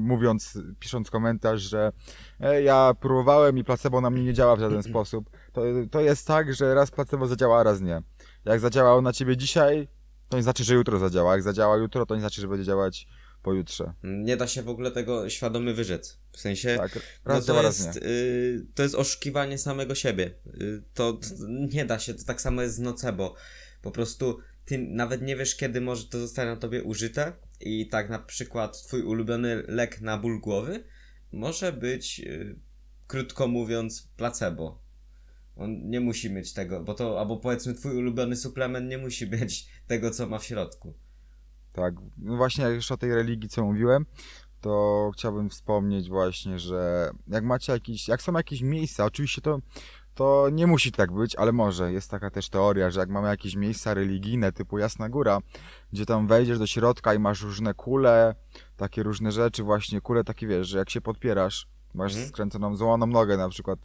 mówiąc, 0.00 0.58
pisząc 0.78 1.10
komentarz, 1.10 1.62
że 1.62 1.92
e, 2.40 2.62
ja 2.62 2.94
próbowałem 3.00 3.58
i 3.58 3.64
placebo 3.64 4.00
na 4.00 4.10
mnie 4.10 4.24
nie 4.24 4.34
działa 4.34 4.56
w 4.56 4.60
żaden 4.60 4.82
sposób. 4.90 5.30
To, 5.52 5.62
to 5.90 6.00
jest 6.00 6.26
tak, 6.26 6.54
że 6.54 6.74
raz 6.74 6.90
placebo 6.90 7.26
zadziała, 7.26 7.60
a 7.60 7.62
raz 7.62 7.80
nie. 7.80 8.02
Jak 8.44 8.60
zadziałało 8.60 9.02
na 9.02 9.12
ciebie 9.12 9.36
dzisiaj, 9.36 9.88
to 10.28 10.36
nie 10.36 10.42
znaczy, 10.42 10.64
że 10.64 10.74
jutro 10.74 10.98
zadziała. 10.98 11.32
Jak 11.32 11.42
zadziała 11.42 11.76
jutro, 11.76 12.06
to 12.06 12.14
nie 12.14 12.20
znaczy, 12.20 12.40
że 12.40 12.48
będzie 12.48 12.64
działać 12.64 13.06
pojutrze. 13.42 13.92
Nie 14.02 14.36
da 14.36 14.46
się 14.46 14.62
w 14.62 14.68
ogóle 14.68 14.90
tego 14.90 15.28
świadomy 15.30 15.74
wyrzec. 15.74 16.18
W 16.32 16.40
sensie, 16.40 16.76
Tak, 16.78 16.94
no 16.94 17.00
raz 17.24 17.40
to, 17.40 17.46
działa, 17.46 17.62
raz 17.62 17.80
nie. 17.80 17.86
jest, 17.86 17.96
y, 18.02 18.66
to 18.74 18.82
jest 18.82 18.94
oszukiwanie 18.94 19.58
samego 19.58 19.94
siebie. 19.94 20.34
Y, 20.46 20.82
to, 20.94 21.12
to 21.12 21.20
nie 21.48 21.84
da 21.84 21.98
się, 21.98 22.14
to 22.14 22.24
tak 22.24 22.40
samo 22.40 22.62
jest 22.62 22.74
z 22.74 22.78
nocebo. 22.78 23.34
Po 23.82 23.90
prostu 23.90 24.38
ty 24.70 24.78
nawet 24.78 25.22
nie 25.22 25.36
wiesz, 25.36 25.56
kiedy 25.56 25.80
może 25.80 26.04
to 26.04 26.18
zostanie 26.18 26.50
na 26.50 26.56
tobie 26.56 26.82
użyte 26.82 27.32
i 27.60 27.88
tak 27.88 28.10
na 28.10 28.18
przykład 28.18 28.82
twój 28.82 29.02
ulubiony 29.02 29.62
lek 29.68 30.00
na 30.00 30.18
ból 30.18 30.40
głowy 30.40 30.84
może 31.32 31.72
być, 31.72 32.20
y, 32.20 32.58
krótko 33.06 33.48
mówiąc, 33.48 34.08
placebo. 34.16 34.82
On 35.56 35.90
nie 35.90 36.00
musi 36.00 36.30
mieć 36.30 36.52
tego, 36.52 36.84
bo 36.84 36.94
to, 36.94 37.20
albo 37.20 37.36
powiedzmy 37.36 37.74
twój 37.74 37.96
ulubiony 37.96 38.36
suplement 38.36 38.90
nie 38.90 38.98
musi 38.98 39.30
mieć 39.30 39.68
tego, 39.86 40.10
co 40.10 40.26
ma 40.26 40.38
w 40.38 40.44
środku. 40.44 40.94
Tak, 41.72 41.94
no 42.18 42.36
właśnie 42.36 42.64
jak 42.64 42.74
już 42.74 42.92
o 42.92 42.96
tej 42.96 43.14
religii 43.14 43.48
co 43.48 43.64
mówiłem, 43.64 44.06
to 44.60 45.10
chciałbym 45.14 45.50
wspomnieć 45.50 46.08
właśnie, 46.08 46.58
że 46.58 47.10
jak 47.28 47.44
macie 47.44 47.72
jakieś, 47.72 48.08
jak 48.08 48.22
są 48.22 48.32
jakieś 48.32 48.60
miejsca, 48.62 49.04
oczywiście 49.04 49.40
to, 49.40 49.60
to 50.20 50.48
nie 50.52 50.66
musi 50.66 50.92
tak 50.92 51.12
być, 51.12 51.36
ale 51.36 51.52
może. 51.52 51.92
Jest 51.92 52.10
taka 52.10 52.30
też 52.30 52.48
teoria, 52.48 52.90
że 52.90 53.00
jak 53.00 53.08
mamy 53.08 53.28
jakieś 53.28 53.56
miejsca 53.56 53.94
religijne 53.94 54.52
typu 54.52 54.78
Jasna 54.78 55.08
Góra, 55.08 55.38
gdzie 55.92 56.06
tam 56.06 56.26
wejdziesz 56.26 56.58
do 56.58 56.66
środka 56.66 57.14
i 57.14 57.18
masz 57.18 57.42
różne 57.42 57.74
kule, 57.74 58.34
takie 58.76 59.02
różne 59.02 59.32
rzeczy 59.32 59.62
właśnie, 59.62 60.00
kule 60.00 60.24
takie 60.24 60.46
wiesz, 60.46 60.68
że 60.68 60.78
jak 60.78 60.90
się 60.90 61.00
podpierasz, 61.00 61.66
masz 61.94 62.12
Mhm. 62.12 62.28
skręconą, 62.28 62.76
złamaną 62.76 63.06
nogę 63.06 63.36
na 63.36 63.48
przykład, 63.48 63.78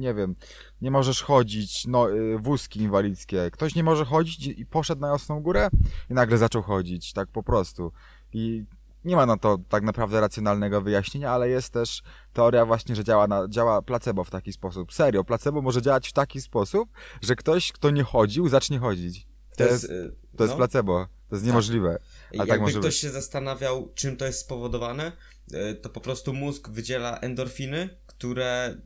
nie 0.00 0.14
wiem, 0.14 0.34
nie 0.80 0.90
możesz 0.90 1.22
chodzić, 1.22 1.86
no, 1.86 2.10
y, 2.10 2.38
wózki 2.38 2.80
inwalidzkie, 2.80 3.50
ktoś 3.52 3.74
nie 3.74 3.84
może 3.84 4.04
chodzić 4.04 4.46
i 4.46 4.66
poszedł 4.66 5.00
na 5.00 5.08
Jasną 5.08 5.40
Górę, 5.40 5.68
i 6.10 6.14
nagle 6.14 6.38
zaczął 6.38 6.62
chodzić, 6.62 7.12
tak 7.12 7.28
po 7.28 7.42
prostu. 7.42 7.92
I 8.32 8.64
nie 9.06 9.16
ma 9.16 9.26
na 9.26 9.36
to 9.36 9.58
tak 9.68 9.82
naprawdę 9.82 10.20
racjonalnego 10.20 10.80
wyjaśnienia, 10.80 11.30
ale 11.30 11.48
jest 11.48 11.72
też 11.72 12.02
teoria 12.32 12.66
właśnie, 12.66 12.96
że 12.96 13.04
działa, 13.04 13.26
na, 13.26 13.48
działa 13.48 13.82
placebo 13.82 14.24
w 14.24 14.30
taki 14.30 14.52
sposób. 14.52 14.92
Serio, 14.92 15.24
placebo 15.24 15.62
może 15.62 15.82
działać 15.82 16.08
w 16.08 16.12
taki 16.12 16.40
sposób, 16.40 16.88
że 17.22 17.36
ktoś, 17.36 17.72
kto 17.72 17.90
nie 17.90 18.02
chodził, 18.02 18.48
zacznie 18.48 18.78
chodzić. 18.78 19.26
To, 19.56 19.64
jest, 19.64 19.84
y, 19.84 20.14
to 20.36 20.44
jest 20.44 20.52
no. 20.52 20.56
placebo. 20.56 21.06
To 21.28 21.36
jest 21.36 21.46
niemożliwe. 21.46 21.98
I 22.32 22.38
tak 22.38 22.48
Jakby 22.48 22.62
może 22.62 22.78
ktoś 22.78 22.94
być. 22.94 23.00
się 23.00 23.10
zastanawiał, 23.10 23.92
czym 23.94 24.16
to 24.16 24.26
jest 24.26 24.40
spowodowane, 24.40 25.12
e, 25.52 25.74
to 25.74 25.90
po 25.90 26.00
prostu 26.00 26.34
mózg 26.34 26.68
wydziela 26.68 27.18
endorfiny, 27.18 27.98
które 28.06 28.76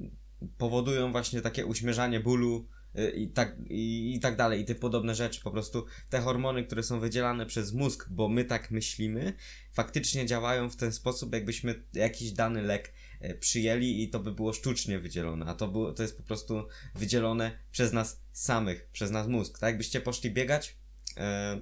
powodują 0.58 1.12
właśnie 1.12 1.40
takie 1.40 1.66
uśmierzanie 1.66 2.20
bólu 2.20 2.68
i 3.16 3.28
tak, 3.28 3.56
i, 3.68 4.14
i 4.14 4.20
tak 4.20 4.36
dalej, 4.36 4.60
i 4.60 4.64
te 4.64 4.74
podobne 4.74 5.14
rzeczy. 5.14 5.40
Po 5.40 5.50
prostu 5.50 5.86
te 6.10 6.20
hormony, 6.20 6.64
które 6.64 6.82
są 6.82 7.00
wydzielane 7.00 7.46
przez 7.46 7.72
mózg, 7.72 8.08
bo 8.10 8.28
my 8.28 8.44
tak 8.44 8.70
myślimy, 8.70 9.32
faktycznie 9.72 10.26
działają 10.26 10.70
w 10.70 10.76
ten 10.76 10.92
sposób, 10.92 11.34
jakbyśmy 11.34 11.82
jakiś 11.92 12.32
dany 12.32 12.62
lek 12.62 12.92
e, 13.20 13.34
przyjęli 13.34 14.02
i 14.02 14.08
to 14.08 14.20
by 14.20 14.32
było 14.32 14.52
sztucznie 14.52 14.98
wydzielone, 14.98 15.46
a 15.46 15.54
to, 15.54 15.68
było, 15.68 15.92
to 15.92 16.02
jest 16.02 16.16
po 16.16 16.22
prostu 16.22 16.64
wydzielone 16.94 17.58
przez 17.72 17.92
nas 17.92 18.22
samych, 18.32 18.88
przez 18.92 19.10
nasz 19.10 19.26
mózg. 19.26 19.58
Tak 19.58 19.68
jakbyście 19.68 20.00
poszli 20.00 20.30
biegać, 20.30 20.76
e, 21.16 21.60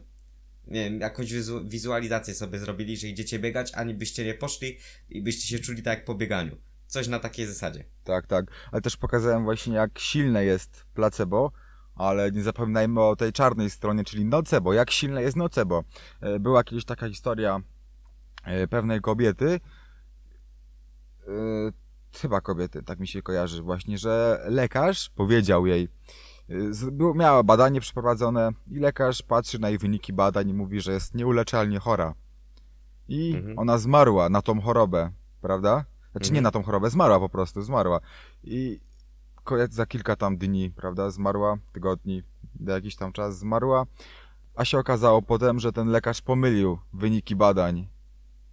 nie 0.67 0.85
wiem, 0.85 1.01
jakąś 1.01 1.33
wizu- 1.33 1.69
wizualizację 1.69 2.35
sobie 2.35 2.59
zrobili, 2.59 2.97
że 2.97 3.09
idziecie 3.09 3.39
biegać, 3.39 3.73
ani 3.75 3.95
byście 3.95 4.25
nie 4.25 4.35
poszli 4.35 4.79
i 5.11 5.23
byście 5.23 5.49
się 5.49 5.59
czuli 5.59 5.83
tak 5.83 5.99
jak 5.99 6.05
po 6.05 6.15
bieganiu. 6.15 6.57
Coś 6.88 7.09
na 7.09 7.18
takiej 7.18 7.47
zasadzie. 7.47 7.85
Tak, 8.04 8.26
tak. 8.26 8.47
Ale 8.73 8.83
też 8.83 8.97
pokazałem 8.97 9.45
właśnie, 9.45 9.75
jak 9.75 9.99
silne 9.99 10.45
jest 10.45 10.85
placebo, 10.95 11.52
ale 11.95 12.33
nie 12.33 12.42
zapominajmy 12.42 13.00
o 13.02 13.16
tej 13.16 13.33
czarnej 13.33 13.71
stronie, 13.71 14.04
czyli 14.04 14.25
nocebo. 14.25 14.73
Jak 14.73 14.90
silne 14.90 15.23
jest 15.23 15.37
nocebo. 15.37 15.85
E, 16.21 16.38
Była 16.38 16.64
kiedyś 16.64 16.85
taka 16.85 17.09
historia 17.09 17.61
e, 18.45 18.66
pewnej 18.68 19.00
kobiety, 19.00 19.61
e, 21.26 21.30
chyba 22.21 22.40
kobiety, 22.40 22.83
tak 22.83 22.99
mi 23.00 23.07
się 23.09 23.23
kojarzy 23.23 23.62
właśnie, 23.62 23.99
że 23.99 24.42
lekarz 24.49 25.11
powiedział 25.11 25.66
jej, 25.66 25.88
miała 27.14 27.42
badanie 27.42 27.80
przeprowadzone 27.80 28.50
i 28.71 28.78
lekarz 28.78 29.23
patrzy 29.23 29.59
na 29.59 29.68
jej 29.68 29.78
wyniki 29.78 30.12
badań 30.12 30.49
i 30.49 30.54
mówi, 30.54 30.80
że 30.80 30.92
jest 30.92 31.14
nieuleczalnie 31.14 31.78
chora. 31.78 32.14
I 33.09 33.35
Mhm. 33.37 33.59
ona 33.59 33.78
zmarła 33.78 34.28
na 34.28 34.42
tą 34.42 34.61
chorobę, 34.61 35.11
prawda? 35.40 35.85
Znaczy 36.19 36.29
Mhm. 36.29 36.35
nie 36.35 36.41
na 36.43 36.51
tą 36.51 36.63
chorobę, 36.63 36.91
zmarła 36.91 37.21
po 37.21 37.29
prostu, 37.29 37.63
zmarła. 37.63 38.01
I 38.45 38.81
za 39.71 39.87
kilka 39.87 40.17
tam 40.17 40.37
dni, 40.39 40.71
prawda, 40.71 41.11
zmarła, 41.11 41.59
tygodni, 41.73 42.23
za 42.67 42.73
jakiś 42.73 42.97
tam 42.97 43.13
czas 43.13 43.39
zmarła. 43.39 43.87
A 44.57 44.65
się 44.65 44.79
okazało 44.79 45.23
potem, 45.23 45.61
że 45.61 45.73
ten 45.73 45.89
lekarz 45.89 46.21
pomylił 46.23 46.79
wyniki 46.93 47.37
badań. 47.37 47.89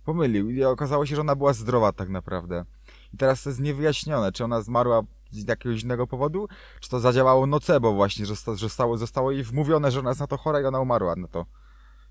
Pomylił 0.05 0.50
i 0.50 0.63
okazało 0.63 1.05
się, 1.05 1.15
że 1.15 1.22
ona 1.22 1.36
była 1.36 1.53
zdrowa 1.53 1.91
tak 1.91 2.10
naprawdę. 2.10 2.65
I 3.13 3.17
teraz 3.17 3.43
to 3.43 3.50
jest 3.50 3.60
niewyjaśnione, 3.62 4.31
czy 4.31 4.43
ona 4.43 4.62
zmarła 4.62 5.01
z 5.31 5.48
jakiegoś 5.48 5.84
innego 5.84 6.07
powodu, 6.07 6.48
czy 6.79 6.89
to 6.89 7.00
zadziałało 7.00 7.45
nocebo 7.48 7.93
właśnie, 7.93 8.25
że 8.25 8.36
że 8.36 8.55
zostało, 8.55 8.98
zostało 8.98 9.31
jej 9.31 9.43
wmówione, 9.43 9.91
że 9.91 10.00
ona 10.00 10.10
jest 10.10 10.19
na 10.22 10.27
to 10.27 10.38
chora 10.38 10.62
i 10.62 10.65
ona 10.65 10.79
umarła 10.79 11.15
na 11.15 11.27
to. 11.27 11.45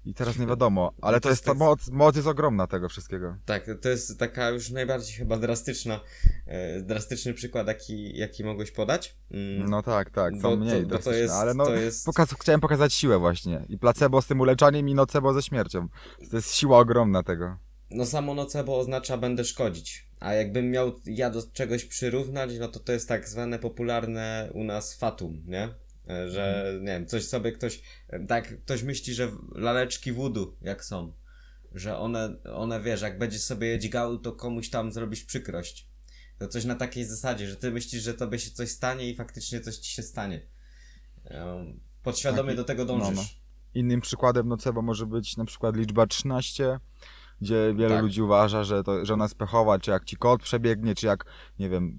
I 0.04 0.14
teraz 0.14 0.38
nie 0.38 0.46
wiadomo, 0.46 0.92
ale 1.02 1.16
To 1.16 1.22
to 1.22 1.28
jest 1.30 1.44
ta 1.44 1.50
tak- 1.50 1.58
moc, 1.58 1.90
moc 1.90 2.16
jest 2.16 2.28
ogromna 2.28 2.66
tego 2.66 2.88
wszystkiego. 2.88 3.36
Tak, 3.44 3.66
to 3.82 3.88
jest 3.88 4.18
taka 4.18 4.50
już 4.50 4.70
najbardziej 4.70 5.16
chyba 5.16 5.38
drastyczna, 5.38 6.00
e, 6.46 6.80
drastyczny 6.82 7.34
przykład, 7.34 7.66
jaki, 7.66 8.18
jaki 8.18 8.44
mogłeś 8.44 8.70
podać. 8.70 9.16
Mm, 9.30 9.70
No 9.70 9.82
tak, 9.82 10.10
tak, 10.10 10.32
to- 10.42 10.56
mniej 10.56 10.82
to 10.82 10.88
drastyczne, 10.88 11.18
jest- 11.18 11.34
ale 11.34 11.54
no 11.54 11.70
jest- 11.70 12.06
pokaz, 12.06 12.34
chciałem 12.40 12.60
pokazać 12.60 12.94
siłę 12.94 13.18
właśnie. 13.18 13.66
I 13.68 13.78
placebo 13.78 14.22
z 14.22 14.26
tym 14.26 14.40
uleczaniem 14.40 14.88
i 14.88 14.94
nocebo 14.94 15.32
ze 15.34 15.42
śmiercią. 15.42 15.88
To 16.30 16.36
jest 16.36 16.54
siła 16.54 16.78
ogromna 16.78 17.22
tego. 17.22 17.56
No 17.90 18.06
samo 18.06 18.34
nocebo 18.34 18.78
oznacza 18.78 19.16
będę 19.18 19.44
szkodzić. 19.44 20.08
A 20.20 20.32
jakbym 20.34 20.70
miał 20.70 20.92
ja 21.06 21.30
do 21.30 21.42
czegoś 21.52 21.84
przyrównać, 21.84 22.50
no 22.60 22.68
to 22.68 22.80
to 22.80 22.92
jest 22.92 23.08
tak 23.08 23.28
zwane 23.28 23.58
popularne 23.58 24.50
u 24.54 24.64
nas 24.64 24.94
fatum, 24.98 25.42
nie? 25.46 25.68
E, 26.08 26.30
Że, 26.30 26.56
Mhm. 26.58 26.80
nie 26.84 26.92
wiem, 26.92 27.06
coś 27.06 27.24
sobie 27.28 27.52
ktoś, 27.52 27.82
e, 28.08 28.26
tak, 28.26 28.60
ktoś 28.62 28.82
myśli, 28.82 29.14
że 29.14 29.30
laleczki 29.54 30.12
wudu, 30.12 30.56
jak 30.62 30.84
są, 30.84 31.12
że 31.72 31.98
one, 31.98 32.36
one, 32.54 32.80
wiesz, 32.82 33.00
jak 33.02 33.18
będziesz 33.18 33.42
sobie 33.42 33.66
je 33.66 33.78
dźgał, 33.78 34.18
to 34.18 34.32
komuś 34.32 34.70
tam 34.70 34.92
zrobisz 34.92 35.24
przykrość. 35.24 35.88
To 36.38 36.48
coś 36.48 36.64
na 36.64 36.74
takiej 36.74 37.04
zasadzie, 37.04 37.46
że 37.48 37.56
ty 37.56 37.70
myślisz, 37.70 38.02
że 38.02 38.14
tobie 38.14 38.38
się 38.38 38.50
coś 38.50 38.70
stanie 38.70 39.10
i 39.10 39.16
faktycznie 39.16 39.60
coś 39.60 39.76
ci 39.76 39.92
się 39.94 40.02
stanie. 40.02 40.40
Em, 41.24 41.80
Podświadomie 42.02 42.48
Tak, 42.48 42.56
do 42.56 42.64
tego 42.64 42.84
no, 42.84 42.98
no. 42.98 43.04
dążysz. 43.04 43.40
Innym 43.74 44.00
przykładem 44.00 44.48
nocebo 44.48 44.82
może 44.82 45.06
być 45.06 45.36
na 45.36 45.44
przykład 45.44 45.76
liczba 45.76 46.06
13, 46.06 46.78
gdzie 47.40 47.74
wiele 47.76 47.94
Tak. 47.94 48.02
ludzi 48.02 48.22
uważa, 48.22 48.64
że, 48.64 48.82
to, 48.82 49.04
że 49.04 49.14
ona 49.14 49.24
jest 49.24 49.34
pechowa, 49.34 49.78
czy 49.78 49.90
jak 49.90 50.04
ci 50.04 50.16
kot 50.16 50.42
przebiegnie, 50.42 50.94
czy 50.94 51.06
jak, 51.06 51.24
nie 51.58 51.68
wiem, 51.68 51.96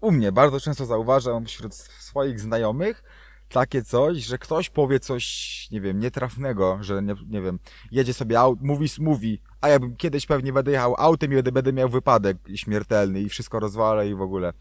u 0.00 0.12
mnie 0.12 0.32
bardzo 0.32 0.60
często 0.60 0.86
zauważam 0.86 1.46
wśród 1.46 1.74
swoich 1.74 2.40
znajomych 2.40 3.02
takie 3.50 3.82
coś, 3.82 4.18
że 4.18 4.38
ktoś 4.38 4.70
powie 4.70 5.00
coś, 5.00 5.66
nie 5.70 5.80
wiem, 5.80 5.98
nietrafnego, 5.98 6.78
że 6.80 7.02
nie, 7.02 7.14
nie 7.28 7.42
wiem, 7.42 7.58
jedzie 7.90 8.14
sobie 8.14 8.40
mówi, 8.60 8.88
mówi, 8.98 9.40
a 9.60 9.68
ja 9.68 9.78
bym 9.78 9.96
kiedyś 9.96 10.26
pewnie 10.26 10.52
będę 10.52 10.70
jechał 10.70 10.94
autem 10.98 11.32
i 11.32 11.34
będę, 11.34 11.52
będę 11.52 11.72
miał 11.72 11.88
wypadek 11.88 12.36
śmiertelny 12.54 13.20
i 13.20 13.28
wszystko 13.28 13.60
rozwalę 13.60 14.08
i 14.08 14.14
w 14.14 14.20
ogóle. 14.20 14.52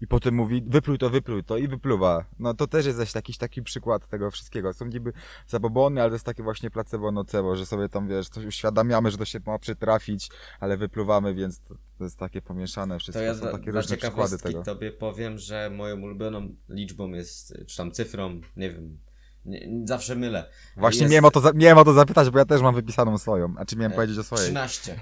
I 0.00 0.06
potem 0.06 0.34
mówi, 0.34 0.62
wypluj 0.66 0.98
to, 0.98 1.10
wypluj 1.10 1.44
to 1.44 1.56
i 1.56 1.68
wypluwa. 1.68 2.24
No 2.38 2.54
to 2.54 2.66
też 2.66 2.86
jest 2.86 3.14
jakiś 3.14 3.38
taki 3.38 3.62
przykład 3.62 4.08
tego 4.08 4.30
wszystkiego. 4.30 4.72
Są 4.72 4.86
niby 4.86 5.12
zabobony, 5.46 6.00
ale 6.00 6.10
to 6.10 6.14
jest 6.14 6.26
takie 6.26 6.42
właśnie 6.42 6.70
placebo 6.70 7.12
nocebo, 7.12 7.56
że 7.56 7.66
sobie 7.66 7.88
tam, 7.88 8.08
wiesz, 8.08 8.28
coś 8.28 8.44
uświadamiamy, 8.44 9.10
że 9.10 9.18
to 9.18 9.24
się 9.24 9.40
ma 9.46 9.58
przytrafić, 9.58 10.30
ale 10.60 10.76
wypluwamy, 10.76 11.34
więc 11.34 11.60
to, 11.60 11.74
to 11.98 12.04
jest 12.04 12.18
takie 12.18 12.42
pomieszane 12.42 12.98
wszystko. 12.98 13.20
To 13.20 13.24
ja 13.24 13.34
Są 13.34 13.40
dla, 13.40 13.52
takie 13.52 13.72
dla 13.72 13.80
różne 13.80 13.96
przykłady 13.96 14.38
tego. 14.38 14.62
tobie 14.62 14.92
powiem, 14.92 15.38
że 15.38 15.70
moją 15.70 16.00
ulubioną 16.00 16.54
liczbą 16.68 17.08
jest, 17.10 17.54
czy 17.66 17.76
tam 17.76 17.92
cyfrą, 17.92 18.40
nie 18.56 18.70
wiem, 18.70 18.98
nie, 19.44 19.68
zawsze 19.84 20.16
mylę. 20.16 20.50
Właśnie 20.76 21.00
jest- 21.02 21.12
miałem, 21.12 21.24
o 21.24 21.30
to, 21.30 21.40
za- 21.40 21.52
miałem 21.52 21.78
o 21.78 21.84
to 21.84 21.92
zapytać, 21.92 22.30
bo 22.30 22.38
ja 22.38 22.44
też 22.44 22.62
mam 22.62 22.74
wypisaną 22.74 23.18
swoją. 23.18 23.54
A 23.58 23.64
czy 23.64 23.76
miałem 23.76 23.92
E, 23.92 23.94
powiedzieć 23.94 24.18
o 24.18 24.22
swojej? 24.24 24.44
13. 24.46 25.00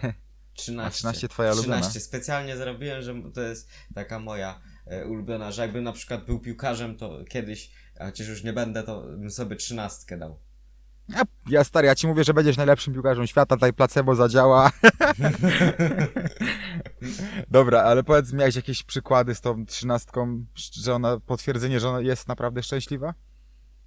13. 0.54 0.86
A 0.88 0.90
13 0.90 1.28
twoja 1.28 1.52
ulubiona? 1.52 1.76
13. 1.76 2.00
Specjalnie 2.00 2.56
zrobiłem, 2.56 3.02
że 3.02 3.14
to 3.34 3.40
jest 3.40 3.68
taka 3.94 4.18
moja 4.18 4.60
e, 4.86 5.06
ulubiona, 5.06 5.52
że 5.52 5.62
jakbym 5.62 5.84
na 5.84 5.92
przykład 5.92 6.26
był 6.26 6.38
piłkarzem, 6.40 6.96
to 6.96 7.24
kiedyś, 7.28 7.70
a 8.00 8.04
chociaż 8.06 8.28
już 8.28 8.44
nie 8.44 8.52
będę, 8.52 8.82
to 8.82 9.00
bym 9.02 9.30
sobie 9.30 9.56
13 9.56 10.16
dał. 10.16 10.38
Ja, 11.08 11.22
ja 11.48 11.64
stary, 11.64 11.86
ja 11.86 11.94
ci 11.94 12.06
mówię, 12.06 12.24
że 12.24 12.34
będziesz 12.34 12.56
najlepszym 12.56 12.94
piłkarzem 12.94 13.26
świata, 13.26 13.56
tutaj 13.56 13.72
placebo 13.72 14.14
zadziała. 14.14 14.70
Dobra, 17.50 17.82
ale 17.82 18.04
powiedz, 18.04 18.32
miałeś 18.32 18.56
jakieś 18.56 18.82
przykłady 18.82 19.34
z 19.34 19.40
tą 19.40 19.66
trzynastką, 19.66 20.44
że 20.72 20.94
ona, 20.94 21.20
potwierdzenie, 21.20 21.80
że 21.80 21.88
ona 21.88 22.00
jest 22.00 22.28
naprawdę 22.28 22.62
szczęśliwa? 22.62 23.14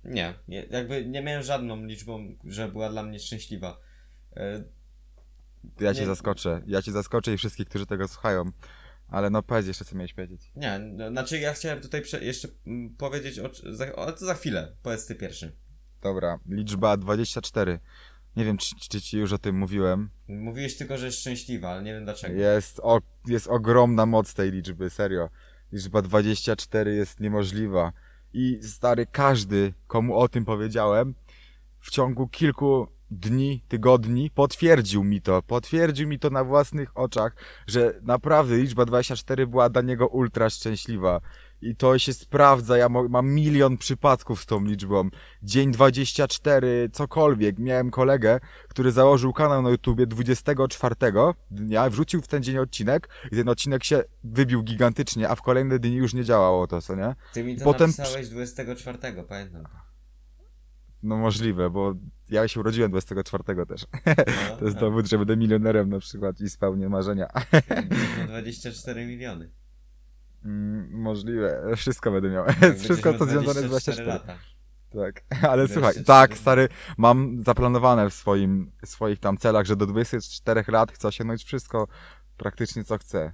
Nie, 0.06 0.34
jakby 0.70 1.06
nie 1.06 1.22
miałem 1.22 1.44
żadną 1.44 1.86
liczbą, 1.86 2.36
że 2.44 2.68
była 2.68 2.90
dla 2.90 3.04
mnie 3.04 3.20
szczęśliwa. 3.20 3.80
E, 4.36 4.64
Ja 5.80 5.94
cię 5.94 6.00
Nie. 6.02 6.06
zaskoczę, 6.08 6.62
ja 6.68 6.82
cię 6.82 6.92
zaskoczę 6.92 7.34
i 7.34 7.38
wszystkich, 7.38 7.68
którzy 7.70 7.86
tego 7.86 8.08
słuchają. 8.08 8.52
Ale 9.08 9.30
no 9.30 9.44
powiedz 9.44 9.68
jeszcze, 9.68 9.86
co 9.86 9.96
miałeś 9.96 10.14
powiedzieć. 10.14 10.52
Nie, 10.56 10.80
no, 10.80 11.10
znaczy 11.10 11.40
ja 11.40 11.54
chciałem 11.54 11.82
tutaj 11.82 12.04
jeszcze 12.22 12.48
mm, 12.68 12.96
powiedzieć 12.96 13.40
o, 13.40 13.50
za, 13.74 13.96
o 13.96 14.12
to 14.12 14.26
za 14.26 14.34
chwilę. 14.34 14.76
Powiedz 14.84 15.06
ty 15.06 15.16
pierwszy. 15.16 15.52
Dobra, 16.02 16.40
liczba 16.50 16.98
24. 16.98 17.80
Nie 18.36 18.46
wiem, 18.46 18.58
czy, 18.58 18.76
czy 18.90 19.02
ci 19.02 19.18
już 19.18 19.34
o 19.34 19.38
tym 19.38 19.58
mówiłem. 19.58 20.10
Mówiłeś 20.28 20.78
tylko, 20.78 20.98
że 20.98 21.06
jest 21.06 21.20
szczęśliwa, 21.20 21.70
ale 21.70 21.84
nie 21.84 21.94
wiem 21.94 22.04
dlaczego. 22.04 22.36
Jest, 22.36 22.80
o, 22.84 23.02
jest 23.28 23.48
ogromna 23.48 24.06
moc 24.06 24.34
tej 24.34 24.52
liczby, 24.52 24.90
serio. 24.90 25.30
Liczba 25.72 26.02
24 26.02 26.96
jest 26.96 27.20
niemożliwa. 27.20 27.94
I 28.34 28.60
stary, 28.64 29.06
każdy, 29.12 29.74
komu 29.88 30.18
o 30.18 30.28
tym 30.28 30.46
powiedziałem, 30.46 31.16
w 31.80 31.92
ciągu 31.92 32.28
kilku 32.28 32.88
dni, 33.12 33.64
tygodni 33.68 34.32
potwierdził 34.32 35.04
mi 35.04 35.22
to. 35.22 35.42
Potwierdził 35.42 36.08
mi 36.08 36.20
to 36.20 36.30
na 36.30 36.44
własnych 36.44 36.98
oczach, 36.98 37.36
że 37.68 38.00
naprawdę 38.02 38.58
liczba 38.58 38.86
24 38.86 39.48
była 39.48 39.70
dla 39.70 39.82
niego 39.82 40.08
ultra 40.08 40.50
szczęśliwa. 40.50 41.22
I 41.62 41.76
to 41.76 42.00
się 42.00 42.14
sprawdza, 42.14 42.78
ja 42.78 42.90
mam 42.90 43.30
milion 43.30 43.78
przypadków 43.78 44.42
z 44.42 44.46
tą 44.46 44.66
liczbą. 44.66 45.10
Dzień 45.44 45.72
24, 45.72 46.90
cokolwiek. 46.94 47.60
Miałem 47.60 47.92
kolegę, 47.92 48.40
który 48.68 48.92
założył 48.92 49.34
kanał 49.34 49.62
na 49.62 49.70
YouTubie 49.70 50.08
24 50.08 50.96
dnia, 51.52 51.90
wrzucił 51.90 52.22
w 52.22 52.28
ten 52.28 52.44
dzień 52.44 52.58
odcinek 52.58 53.10
i 53.32 53.36
ten 53.36 53.50
odcinek 53.50 53.84
się 53.84 54.04
wybił 54.24 54.64
gigantycznie, 54.64 55.30
a 55.30 55.36
w 55.36 55.42
kolejne 55.42 55.80
dni 55.80 55.96
już 55.96 56.14
nie 56.14 56.24
działało 56.24 56.68
to, 56.68 56.82
co 56.82 56.96
nie? 56.96 57.16
Ty 57.34 57.44
mi 57.44 57.58
to 57.58 57.64
Potem- 57.64 57.90
napisałeś 57.98 58.30
24, 58.30 59.24
pamiętam. 59.30 59.64
No 61.04 61.18
możliwe, 61.18 61.70
bo 61.70 61.94
ja 62.30 62.48
się 62.48 62.60
urodziłem 62.60 62.92
24 62.92 63.44
też. 63.66 63.86
No, 64.50 64.58
To 64.58 64.66
jest 64.66 64.76
tak. 64.78 64.82
dowód, 64.82 65.08
że 65.08 65.18
będę 65.18 65.38
milionerem 65.38 65.90
na 65.90 66.00
przykład 66.00 66.42
i 66.42 66.50
spełnię 66.50 66.90
marzenia. 66.90 67.28
No 68.20 68.28
24 68.28 69.06
miliony. 69.06 69.50
Mm, 70.46 71.02
możliwe, 71.02 71.62
wszystko 71.78 72.12
będę 72.12 72.30
miał. 72.30 72.46
Wszystko 72.84 73.14
to 73.14 73.26
związane 73.26 73.62
z 73.62 73.66
24 73.66 73.70
24. 73.70 74.08
lata. 74.08 74.38
Tak, 74.90 75.24
ale 75.52 75.68
24. 75.68 75.74
słuchaj, 75.74 76.06
tak, 76.06 76.38
stary, 76.38 76.70
mam 76.98 77.44
zaplanowane 77.44 78.10
w 78.10 78.14
swoim, 78.14 78.72
swoich 78.86 79.20
tam 79.20 79.38
celach, 79.38 79.66
że 79.66 79.76
do 79.76 79.86
24 79.86 80.64
lat 80.68 80.92
chcę 80.92 81.08
osiągnąć 81.08 81.44
wszystko, 81.44 81.88
praktycznie 82.38 82.84
co 82.84 82.98
chcę. 82.98 83.34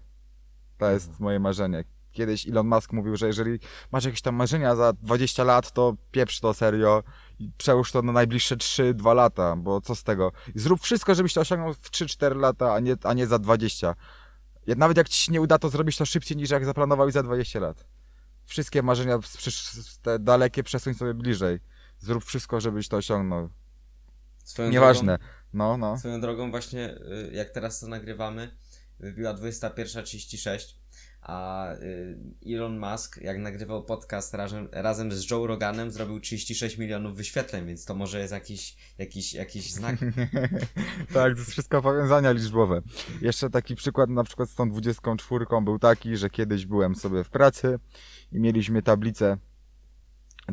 To 0.78 0.92
jest 0.92 1.08
Mhm. 1.08 1.24
moje 1.24 1.40
marzenie. 1.40 1.84
Kiedyś 2.12 2.48
Elon 2.48 2.68
Musk 2.68 2.94
mówił, 2.94 3.16
że 3.16 3.28
jeżeli 3.28 3.60
masz 3.92 4.06
jakieś 4.06 4.22
tam 4.22 4.36
marzenia 4.36 4.76
za 4.76 4.94
20 4.94 5.44
lat, 5.44 5.72
to 5.72 5.96
pieprz 6.12 6.40
to 6.40 6.54
serio 6.54 7.04
i 7.40 7.52
przełóż 7.58 7.92
to 7.92 8.02
na 8.02 8.12
najbliższe 8.12 8.58
3-2 8.58 9.16
lata, 9.16 9.56
bo 9.56 9.82
co 9.82 9.96
z 9.96 10.04
tego? 10.04 10.32
Zrób 10.56 10.82
wszystko, 10.82 11.16
żebyś 11.16 11.34
to 11.34 11.42
osiągnął 11.42 11.74
w 11.74 11.92
3-4 11.92 12.36
lata, 12.36 12.74
a 12.74 12.80
nie, 12.80 12.96
a 13.04 13.14
nie 13.14 13.28
za 13.28 13.40
20. 13.40 13.96
Ja- 14.68 14.76
Nawet 14.76 14.98
jak 14.98 15.10
ci 15.10 15.24
się 15.24 15.32
nie 15.32 15.42
uda, 15.42 15.60
to 15.60 15.70
zrobisz 15.70 15.98
to 15.98 16.06
szybciej 16.06 16.38
niż 16.38 16.50
jak 16.50 16.66
zaplanowałeś 16.66 17.14
za 17.14 17.24
20 17.24 17.60
lat. 17.60 17.86
Wszystkie 18.46 18.84
marzenia 18.84 19.20
te 20.02 20.20
dalekie 20.20 20.64
przesuń 20.64 20.94
sobie 20.94 21.14
bliżej. 21.14 21.60
Zrób 22.00 22.26
wszystko, 22.26 22.62
żebyś 22.62 22.88
to 22.88 22.98
osiągnął. 22.98 23.50
Swoją 24.44 24.70
Nieważne. 24.70 25.18
No, 25.54 25.78
no. 25.78 25.88
Drogą, 25.88 26.00
swoją 26.00 26.22
drogą 26.22 26.52
właśnie, 26.52 26.96
y, 26.98 27.30
jak 27.34 27.50
teraz 27.50 27.80
to 27.80 27.88
nagrywamy, 27.88 28.58
wybiła 29.00 29.34
21.36, 29.34 30.76
a 31.26 31.74
y, 31.74 32.18
Elon 32.56 32.80
Musk, 32.80 33.18
jak 33.22 33.38
nagrywał 33.38 33.84
podcast 33.84 34.34
razem, 34.34 34.68
razem 34.72 35.12
z 35.12 35.32
Joe 35.32 35.48
Roganem, 35.48 35.92
zrobił 35.92 36.20
36 36.20 36.78
milionów 36.78 37.18
wyświetleń, 37.18 37.66
więc 37.66 37.86
to 37.86 37.96
może 37.96 38.20
jest 38.20 38.34
jakiś, 38.34 38.78
jakiś, 38.98 39.34
jakiś 39.34 39.74
znak. 39.74 39.96
tak, 41.14 41.34
to 41.34 41.40
jest 41.40 41.52
wszystko 41.52 41.82
powiązania 41.82 42.32
liczbowe. 42.32 42.82
Jeszcze 43.22 43.50
taki 43.50 43.76
przykład, 43.76 44.10
na 44.10 44.24
przykład 44.24 44.50
z 44.50 44.56
tą 44.56 44.70
24 44.70 45.46
był 45.62 45.80
taki, 45.80 46.18
że 46.18 46.30
kiedyś 46.30 46.66
byłem 46.66 46.96
sobie 46.96 47.24
w 47.24 47.30
pracy 47.30 47.80
i 48.32 48.40
mieliśmy 48.40 48.82
tablicę 48.82 49.38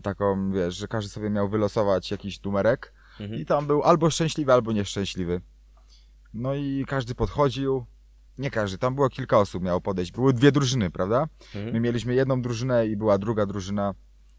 taką, 0.02 0.52
wiesz, 0.52 0.76
że 0.76 0.88
każdy 0.88 1.10
sobie 1.10 1.30
miał 1.30 1.48
wylosować 1.48 2.10
jakiś 2.10 2.42
numerek 2.42 2.92
Mhm. 3.20 3.40
i 3.40 3.46
tam 3.46 3.66
był 3.66 3.82
albo 3.82 4.10
szczęśliwy, 4.10 4.52
albo 4.52 4.72
nieszczęśliwy. 4.72 5.40
No 6.34 6.54
i 6.54 6.84
każdy 6.88 7.14
podchodził, 7.14 7.86
nie 8.38 8.50
każdy, 8.50 8.78
tam 8.78 8.94
było 8.94 9.08
kilka 9.08 9.38
osób 9.38 9.62
miało 9.62 9.80
podejść. 9.80 10.12
Były 10.12 10.32
dwie 10.32 10.52
drużyny, 10.52 10.90
prawda? 10.90 11.28
My 11.54 11.60
Mhm. 11.60 11.82
mieliśmy 11.82 12.14
jedną 12.14 12.42
drużynę 12.42 12.86
i 12.86 12.96
była 12.96 13.18
druga 13.18 13.46
drużyna 13.46 13.94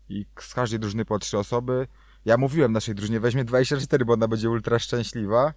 i 0.09 0.25
z 0.39 0.53
każdej 0.53 0.79
drużyny 0.79 1.05
po 1.05 1.19
trzy 1.19 1.38
osoby. 1.38 1.88
Ja 2.25 2.38
mówiłem 2.38 2.71
naszej 2.71 2.95
drużynie, 2.95 3.19
weźmie 3.19 3.43
24, 3.45 4.05
bo 4.05 4.13
ona 4.13 4.27
będzie 4.27 4.50
ultra 4.50 4.79
szczęśliwa. 4.79 5.53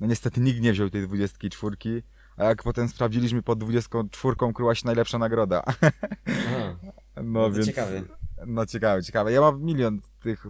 No 0.00 0.06
niestety 0.06 0.40
nikt 0.40 0.60
nie 0.60 0.72
wziął 0.72 0.90
tej 0.90 1.06
24, 1.08 2.02
A 2.36 2.44
jak 2.44 2.62
potem 2.62 2.88
sprawdziliśmy, 2.88 3.42
pod 3.42 3.58
24 3.58 4.36
kryła 4.54 4.74
się 4.74 4.86
najlepsza 4.86 5.18
nagroda. 5.18 5.62
Aha, 5.66 5.82
No, 7.16 7.22
no 7.22 7.50
więc... 7.52 7.66
ciekawy. 7.66 8.02
No 8.46 8.66
ciekawe, 8.66 9.02
ciekawe. 9.02 9.32
Ja 9.32 9.40
mam 9.40 9.62
milion 9.62 10.00
tych 10.22 10.46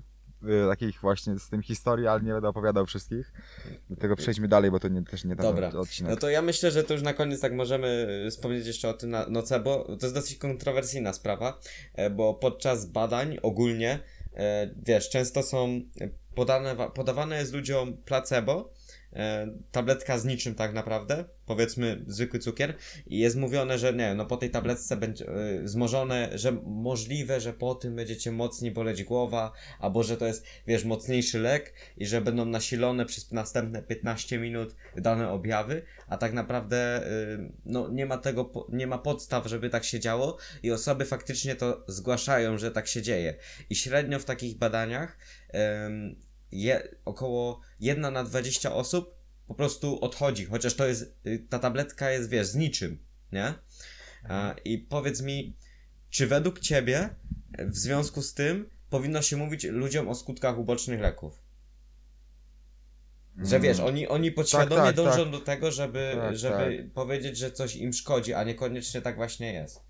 takich 0.68 1.00
właśnie 1.00 1.38
z 1.38 1.48
tym 1.48 1.62
historii, 1.62 2.06
ale 2.06 2.20
nie 2.22 2.32
będę 2.32 2.48
opowiadał 2.48 2.86
wszystkich. 2.86 3.32
Dlatego 3.88 4.16
przejdźmy 4.16 4.48
dalej, 4.48 4.70
bo 4.70 4.80
to 4.80 4.88
nie, 4.88 5.02
też 5.04 5.24
nie 5.24 5.36
ten 5.36 5.42
Dobra. 5.46 5.68
odcinek. 5.70 6.10
No 6.10 6.16
to 6.16 6.30
ja 6.30 6.42
myślę, 6.42 6.70
że 6.70 6.84
to 6.84 6.94
już 6.94 7.02
na 7.02 7.14
koniec 7.14 7.40
tak 7.40 7.52
możemy 7.52 8.06
y, 8.26 8.30
wspomnieć 8.30 8.66
jeszcze 8.66 8.88
o 8.88 8.94
tym 8.94 9.16
nocebo. 9.28 9.84
To 9.84 10.06
jest 10.06 10.14
dosyć 10.14 10.38
kontrowersyjna 10.38 11.12
sprawa, 11.12 11.60
e, 11.94 12.10
bo 12.10 12.34
podczas 12.34 12.86
badań 12.86 13.38
ogólnie, 13.42 13.98
e, 14.34 14.70
wiesz, 14.86 15.10
często 15.10 15.42
są 15.42 15.80
podane, 16.34 16.74
wa- 16.74 16.90
podawane 16.90 17.38
jest 17.38 17.52
ludziom 17.52 17.96
placebo, 17.96 18.72
tabletka 19.72 20.18
z 20.18 20.24
niczym 20.24 20.54
tak 20.54 20.74
naprawdę, 20.74 21.24
powiedzmy 21.46 22.04
zwykły 22.06 22.38
cukier. 22.38 22.74
I 23.06 23.18
jest 23.18 23.36
mówione, 23.36 23.78
że 23.78 23.92
nie, 23.92 24.14
no 24.14 24.26
po 24.26 24.36
tej 24.36 24.50
tabletce 24.50 24.96
będzie 24.96 25.28
e, 25.28 25.62
wzmożone, 25.62 26.30
że 26.34 26.52
możliwe, 26.64 27.40
że 27.40 27.52
po 27.52 27.74
tym 27.74 27.96
będziecie 27.96 28.32
mocniej 28.32 28.72
boleć 28.72 29.04
głowa, 29.04 29.52
albo 29.80 30.02
że 30.02 30.16
to 30.16 30.26
jest, 30.26 30.46
wiesz, 30.66 30.84
mocniejszy 30.84 31.38
lek 31.38 31.74
i 31.96 32.06
że 32.06 32.20
będą 32.20 32.44
nasilone 32.44 33.06
przez 33.06 33.32
następne 33.32 33.82
15 33.82 34.38
minut 34.38 34.76
dane 34.96 35.30
objawy, 35.30 35.82
a 36.08 36.16
tak 36.16 36.32
naprawdę 36.32 37.06
y, 37.06 37.52
no, 37.64 37.88
nie 37.88 38.06
ma 38.06 38.18
tego, 38.18 38.66
nie 38.68 38.86
ma 38.86 38.98
podstaw, 38.98 39.46
żeby 39.46 39.70
tak 39.70 39.84
się 39.84 40.00
działo. 40.00 40.36
I 40.62 40.72
osoby 40.72 41.04
faktycznie 41.04 41.54
to 41.54 41.84
zgłaszają, 41.88 42.58
że 42.58 42.70
tak 42.70 42.86
się 42.86 43.02
dzieje. 43.02 43.34
I 43.70 43.76
średnio 43.76 44.18
w 44.18 44.24
takich 44.24 44.58
badaniach 44.58 45.18
je, 46.52 46.88
około 47.04 47.60
1 47.80 48.12
na 48.12 48.24
20 48.24 48.74
osób 48.74 49.14
po 49.46 49.54
prostu 49.54 50.00
odchodzi, 50.00 50.46
chociaż 50.46 50.74
to 50.74 50.86
jest, 50.86 51.14
y, 51.26 51.46
ta 51.48 51.58
tabletka 51.58 52.10
jest, 52.10 52.28
wiesz, 52.30 52.46
z 52.46 52.54
niczym, 52.54 52.98
nie? 53.32 53.54
A, 54.28 54.54
I 54.64 54.78
powiedz 54.78 55.22
mi, 55.22 55.56
czy 56.10 56.26
według 56.26 56.60
Ciebie 56.60 57.08
w 57.58 57.76
związku 57.76 58.22
z 58.22 58.34
tym 58.34 58.70
powinno 58.90 59.22
się 59.22 59.36
mówić 59.36 59.64
ludziom 59.64 60.08
o 60.08 60.14
skutkach 60.14 60.58
ubocznych 60.58 61.00
leków? 61.00 61.42
Że 63.38 63.60
wiesz, 63.60 63.80
oni, 63.80 64.08
oni 64.08 64.32
podświadomie 64.32 64.82
tak, 64.82 64.96
dążą 64.96 65.22
tak. 65.22 65.32
do 65.32 65.40
tego, 65.40 65.70
żeby, 65.70 66.12
Tak, 66.16 66.36
żeby 66.36 66.90
powiedzieć, 66.94 67.38
że 67.38 67.52
coś 67.52 67.76
im 67.76 67.92
szkodzi, 67.92 68.34
a 68.34 68.44
niekoniecznie 68.44 69.02
tak 69.02 69.16
właśnie 69.16 69.52
jest. 69.52 69.80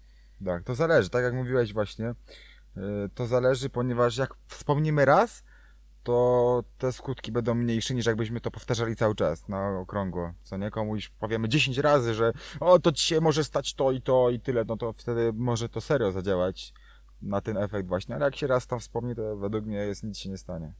Tak, 0.45 0.65
to 0.65 0.75
zależy, 0.75 1.11
tak 1.11 1.25
jak 1.25 1.35
mówiłeś 1.35 1.73
właśnie. 1.73 2.15
y, 2.77 2.81
To 3.15 3.27
zależy, 3.27 3.71
ponieważ 3.71 4.17
jak 4.17 4.35
wspomnimy 4.49 5.05
raz, 5.05 5.45
to 6.03 6.65
te 6.79 6.93
skutki 6.93 7.33
będą 7.33 7.55
mniejsze 7.55 7.95
niż 7.95 8.07
jakbyśmy 8.07 8.41
to 8.41 8.51
powtarzali 8.51 8.97
cały 8.97 9.15
czas 9.15 9.49
na 9.49 9.79
okrągło. 9.79 10.33
Co 10.43 10.57
nie 10.57 10.71
komuś 10.71 11.09
powiemy 11.09 11.49
10 11.49 11.79
razy, 11.79 12.15
że 12.15 12.33
o 12.61 12.79
to 12.79 12.93
ci 12.93 13.05
się 13.05 13.21
może 13.21 13.45
stać 13.45 13.75
to 13.75 13.93
i 13.93 14.03
to 14.03 14.31
i 14.31 14.41
tyle, 14.41 14.65
no 14.65 14.77
to 14.77 14.93
wtedy 14.93 15.33
może 15.35 15.69
to 15.69 15.81
serio 15.81 16.13
zadziałać 16.13 16.73
na 17.23 17.41
ten 17.41 17.57
efekt 17.57 17.89
właśnie, 17.89 18.15
ale 18.15 18.25
jak 18.25 18.37
się 18.37 18.47
raz 18.47 18.67
tam 18.67 18.81
wspomni, 18.81 19.15
to 19.15 19.37
według 19.37 19.67
mnie 19.67 19.77
jest 19.77 20.03
nic 20.03 20.19
się 20.19 20.29
nie 20.29 20.39
stanie. 20.39 20.73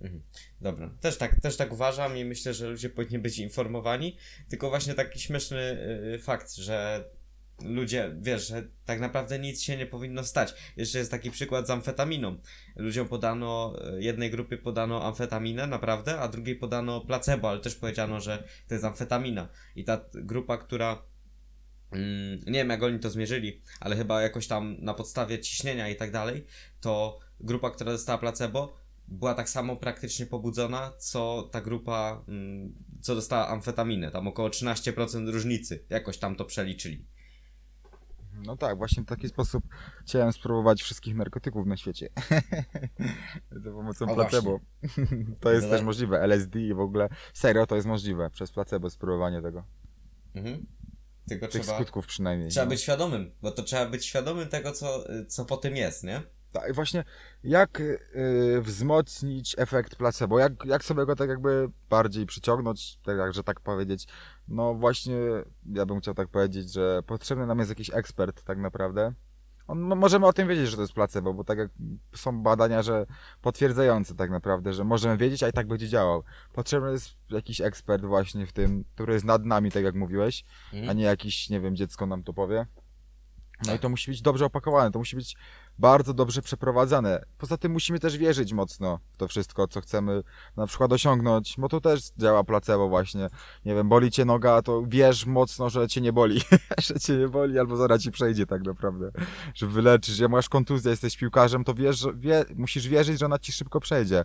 Mhm. 0.00 0.22
Dobra, 0.60 0.90
też 1.00 1.18
tak, 1.18 1.40
też 1.40 1.56
tak 1.56 1.72
uważam 1.72 2.16
i 2.16 2.24
myślę, 2.24 2.54
że 2.54 2.68
ludzie 2.68 2.90
powinni 2.90 3.18
być 3.18 3.38
informowani, 3.38 4.16
tylko 4.48 4.68
właśnie 4.68 4.94
taki 4.94 5.20
śmieszny 5.20 5.58
y, 6.14 6.18
fakt, 6.18 6.54
że 6.54 7.04
ludzie, 7.64 8.16
wiesz, 8.20 8.48
że 8.48 8.68
tak 8.84 9.00
naprawdę 9.00 9.38
nic 9.38 9.62
się 9.62 9.76
nie 9.76 9.86
powinno 9.86 10.24
stać. 10.24 10.54
Jeszcze 10.76 10.98
jest 10.98 11.10
taki 11.10 11.30
przykład 11.30 11.66
z 11.66 11.70
amfetaminą. 11.70 12.38
Ludziom 12.76 13.08
podano, 13.08 13.74
y, 13.98 14.02
jednej 14.02 14.30
grupie 14.30 14.58
podano 14.58 15.04
amfetaminę, 15.04 15.66
naprawdę, 15.66 16.20
a 16.20 16.28
drugiej 16.28 16.56
podano 16.56 17.00
placebo, 17.00 17.48
ale 17.48 17.60
też 17.60 17.74
powiedziano, 17.74 18.20
że 18.20 18.44
to 18.68 18.74
jest 18.74 18.84
amfetamina. 18.84 19.48
I 19.76 19.84
ta 19.84 20.04
grupa, 20.14 20.58
która 20.58 21.02
mm, 21.92 22.40
nie 22.46 22.52
wiem 22.52 22.70
jak 22.70 22.82
oni 22.82 22.98
to 22.98 23.10
zmierzyli, 23.10 23.62
ale 23.80 23.96
chyba 23.96 24.22
jakoś 24.22 24.46
tam 24.46 24.76
na 24.80 24.94
podstawie 24.94 25.38
ciśnienia 25.38 25.88
i 25.88 25.96
tak 25.96 26.10
dalej, 26.10 26.46
to 26.80 27.18
grupa, 27.40 27.70
która 27.70 27.92
dostała 27.92 28.18
placebo, 28.18 28.82
była 29.08 29.34
tak 29.34 29.48
samo 29.48 29.76
praktycznie 29.76 30.26
pobudzona, 30.26 30.92
co 30.98 31.48
ta 31.52 31.60
grupa, 31.60 32.24
mm, 32.28 32.74
co 33.00 33.14
dostała 33.14 33.48
amfetaminę. 33.48 34.10
Tam 34.10 34.28
około 34.28 34.50
13% 34.50 35.28
różnicy. 35.28 35.84
Jakoś 35.90 36.18
tam 36.18 36.36
to 36.36 36.44
przeliczyli. 36.44 37.06
No 38.46 38.56
tak, 38.56 38.78
właśnie 38.78 39.02
w 39.02 39.06
taki 39.06 39.28
sposób 39.28 39.64
chciałem 40.02 40.32
spróbować 40.32 40.82
wszystkich 40.82 41.14
narkotyków 41.14 41.66
na 41.66 41.76
świecie. 41.76 42.08
Za 43.64 43.70
pomocą 43.70 44.04
O, 44.10 44.14
placebo. 44.14 44.60
to 45.40 45.52
jest 45.52 45.64
No 45.64 45.70
też 45.70 45.78
tak. 45.80 45.84
możliwe. 45.86 46.20
LSD 46.20 46.60
i 46.60 46.74
w 46.74 46.80
ogóle 46.80 47.08
serio 47.34 47.66
to 47.66 47.74
jest 47.76 47.86
możliwe 47.86 48.30
przez 48.30 48.52
placebo 48.52 48.90
spróbowanie 48.90 49.42
tego. 49.42 49.64
Mhm. 50.34 50.66
Tylko 51.28 51.48
Tych 51.48 51.62
trzeba, 51.62 51.76
skutków 51.78 52.06
przynajmniej. 52.06 52.50
trzeba 52.50 52.66
no. 52.66 52.70
być 52.70 52.80
świadomym, 52.82 53.30
bo 53.42 53.50
to 53.50 53.62
trzeba 53.62 53.86
być 53.86 54.06
świadomym 54.06 54.48
tego, 54.48 54.72
co, 54.72 55.04
co 55.28 55.44
po 55.44 55.56
tym 55.56 55.76
jest, 55.76 56.04
nie? 56.04 56.22
Tak, 56.52 56.70
i 56.70 56.72
właśnie 56.72 57.04
jak 57.44 57.80
y, 57.80 57.98
wzmocnić 58.60 59.54
efekt 59.58 59.96
placebo? 59.96 60.38
Jak, 60.38 60.52
jak 60.64 60.84
sobie 60.84 61.06
go 61.06 61.16
tak 61.16 61.28
jakby 61.28 61.70
bardziej 61.90 62.26
przyciągnąć, 62.26 62.98
tak 62.98 63.34
że 63.34 63.44
tak 63.44 63.60
powiedzieć? 63.60 64.06
No 64.48 64.74
właśnie, 64.74 65.16
ja 65.72 65.86
bym 65.86 66.00
chciał 66.00 66.14
tak 66.14 66.28
powiedzieć, 66.28 66.72
że 66.72 67.02
potrzebny 67.06 67.46
nam 67.46 67.58
jest 67.58 67.70
jakiś 67.70 67.90
ekspert 67.90 68.44
tak 68.44 68.58
naprawdę. 68.58 69.12
On, 69.66 69.78
możemy 69.80 70.26
o 70.26 70.32
tym 70.32 70.48
wiedzieć, 70.48 70.68
że 70.68 70.76
to 70.76 70.82
jest 70.82 70.92
placebo, 70.94 71.34
bo 71.34 71.44
tak 71.44 71.58
jak 71.58 71.70
są 72.14 72.42
badania, 72.42 72.82
że 72.82 73.06
potwierdzające 73.42 74.14
tak 74.14 74.30
naprawdę, 74.30 74.72
że 74.72 74.84
możemy 74.84 75.16
wiedzieć, 75.16 75.42
a 75.42 75.48
i 75.48 75.52
tak 75.52 75.66
będzie 75.66 75.88
działał. 75.88 76.22
Potrzebny 76.52 76.92
jest 76.92 77.08
jakiś 77.30 77.60
ekspert 77.60 78.04
właśnie 78.04 78.46
w 78.46 78.52
tym, 78.52 78.84
który 78.94 79.12
jest 79.12 79.24
nad 79.24 79.44
nami, 79.44 79.70
tak 79.70 79.84
jak 79.84 79.94
mówiłeś, 79.94 80.44
Mhm. 80.72 80.90
a 80.90 80.92
nie 80.92 81.04
jakiś, 81.04 81.50
nie 81.50 81.60
wiem, 81.60 81.76
dziecko 81.76 82.06
nam 82.06 82.22
to 82.22 82.32
powie. 82.32 82.66
No 83.66 83.74
i 83.74 83.78
to 83.78 83.88
musi 83.88 84.10
być 84.10 84.22
dobrze 84.22 84.44
opakowane, 84.44 84.90
to 84.90 84.98
musi 84.98 85.16
być 85.16 85.36
bardzo 85.78 86.14
dobrze 86.14 86.42
przeprowadzane. 86.42 87.24
Poza 87.38 87.56
tym 87.56 87.72
musimy 87.72 87.98
też 87.98 88.18
wierzyć 88.18 88.52
mocno 88.52 88.98
w 89.12 89.16
to 89.16 89.28
wszystko, 89.28 89.68
co 89.68 89.80
chcemy 89.80 90.22
na 90.56 90.66
przykład 90.66 90.92
osiągnąć, 90.92 91.54
bo 91.58 91.68
to 91.68 91.80
też 91.80 92.10
działa 92.18 92.44
placebo 92.44 92.88
właśnie. 92.88 93.28
Nie 93.64 93.74
wiem, 93.74 93.88
boli 93.88 94.10
cię 94.10 94.24
noga, 94.24 94.62
to 94.62 94.82
wierz 94.86 95.26
mocno, 95.26 95.70
że 95.70 95.88
cię 95.88 96.00
nie 96.00 96.12
boli. 96.12 96.40
że 96.86 97.00
cię 97.00 97.16
nie 97.16 97.28
boli, 97.28 97.58
albo 97.58 97.76
zaraz 97.76 98.02
ci 98.02 98.10
przejdzie 98.10 98.46
tak 98.46 98.64
naprawdę. 98.64 99.10
Że 99.54 99.66
wyleczysz, 99.66 100.18
jak 100.18 100.30
masz 100.30 100.48
kontuzję, 100.48 100.90
jesteś 100.90 101.16
piłkarzem, 101.16 101.64
to 101.64 101.74
wiesz, 101.74 102.06
wie, 102.14 102.44
musisz 102.54 102.88
wierzyć, 102.88 103.18
że 103.18 103.26
ona 103.26 103.38
ci 103.38 103.52
szybko 103.52 103.80
przejdzie. 103.80 104.24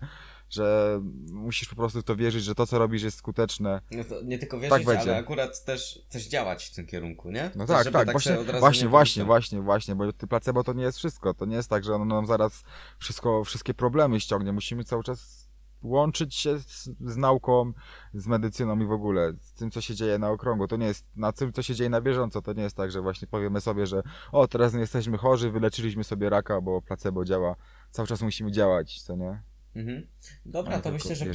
Że 0.50 1.00
musisz 1.32 1.70
po 1.70 1.76
prostu 1.76 2.02
w 2.02 2.04
to 2.04 2.16
wierzyć, 2.16 2.44
że 2.44 2.56
to, 2.56 2.68
co 2.68 2.80
robisz 2.80 3.04
jest 3.04 3.18
skuteczne. 3.18 3.82
No 3.92 4.04
to 4.04 4.22
nie 4.22 4.40
tylko 4.40 4.58
Tak 4.60 4.70
wierzyć, 4.70 4.86
będzie. 4.88 5.12
ale 5.12 5.18
akurat 5.18 5.66
też, 5.66 6.06
też 6.10 6.28
działać 6.28 6.66
w 6.66 6.76
tym 6.76 6.86
kierunku, 6.86 7.32
nie? 7.32 7.52
No 7.56 7.66
tak, 7.66 7.92
tak, 7.92 7.94
sobie 7.94 8.12
właśnie, 8.12 8.36
właśnie, 8.44 8.44
nie 8.44 8.60
właśnie, 8.60 8.84
wyrzucać. 8.90 9.26
właśnie, 9.26 9.62
właśnie, 9.62 9.96
bo 9.96 10.14
ty 10.14 10.28
placebo 10.28 10.64
to 10.64 10.74
nie 10.74 10.84
jest 10.84 10.98
wszystko. 10.98 11.34
To 11.34 11.46
nie 11.46 11.56
jest 11.56 11.70
tak, 11.70 11.84
że 11.84 11.96
ono 11.96 12.06
nam 12.06 12.26
zaraz 12.26 12.64
wszystko, 13.00 13.44
wszystkie 13.44 13.74
problemy 13.74 14.20
ściągnie. 14.20 14.52
Musimy 14.52 14.84
cały 14.84 15.04
czas 15.04 15.48
łączyć 15.82 16.36
się 16.36 16.60
z, 16.60 16.90
z 17.06 17.18
nauką, 17.18 17.74
z 18.14 18.28
medycyną 18.28 18.80
i 18.80 18.86
w 18.86 18.92
ogóle 18.92 19.34
z 19.42 19.54
tym, 19.54 19.72
co 19.72 19.82
się 19.82 19.96
dzieje 19.96 20.20
na 20.20 20.30
okrągło. 20.30 20.68
To 20.68 20.78
nie 20.78 20.86
jest 20.86 21.06
na 21.16 21.32
tym, 21.32 21.54
co 21.54 21.62
się 21.62 21.76
dzieje 21.76 21.90
na 21.90 22.02
bieżąco. 22.02 22.42
To 22.42 22.54
nie 22.54 22.64
jest 22.64 22.76
tak, 22.76 22.92
że 22.92 23.02
właśnie 23.02 23.28
powiemy 23.28 23.62
sobie, 23.62 23.86
że 23.86 24.04
o, 24.32 24.48
teraz 24.48 24.74
nie 24.74 24.80
jesteśmy 24.80 25.18
chorzy, 25.18 25.52
wyleczyliśmy 25.52 26.04
sobie 26.04 26.30
raka, 26.30 26.62
bo 26.62 26.82
placebo 26.82 27.26
działa. 27.26 27.56
Cały 27.92 28.08
czas 28.08 28.22
musimy 28.22 28.52
działać, 28.52 29.02
co 29.02 29.16
nie? 29.16 29.42
Mhm. 29.78 30.08
Dobra, 30.46 30.74
Ale 30.74 30.82
to 30.82 30.92
myślę, 30.92 31.16
że 31.16 31.26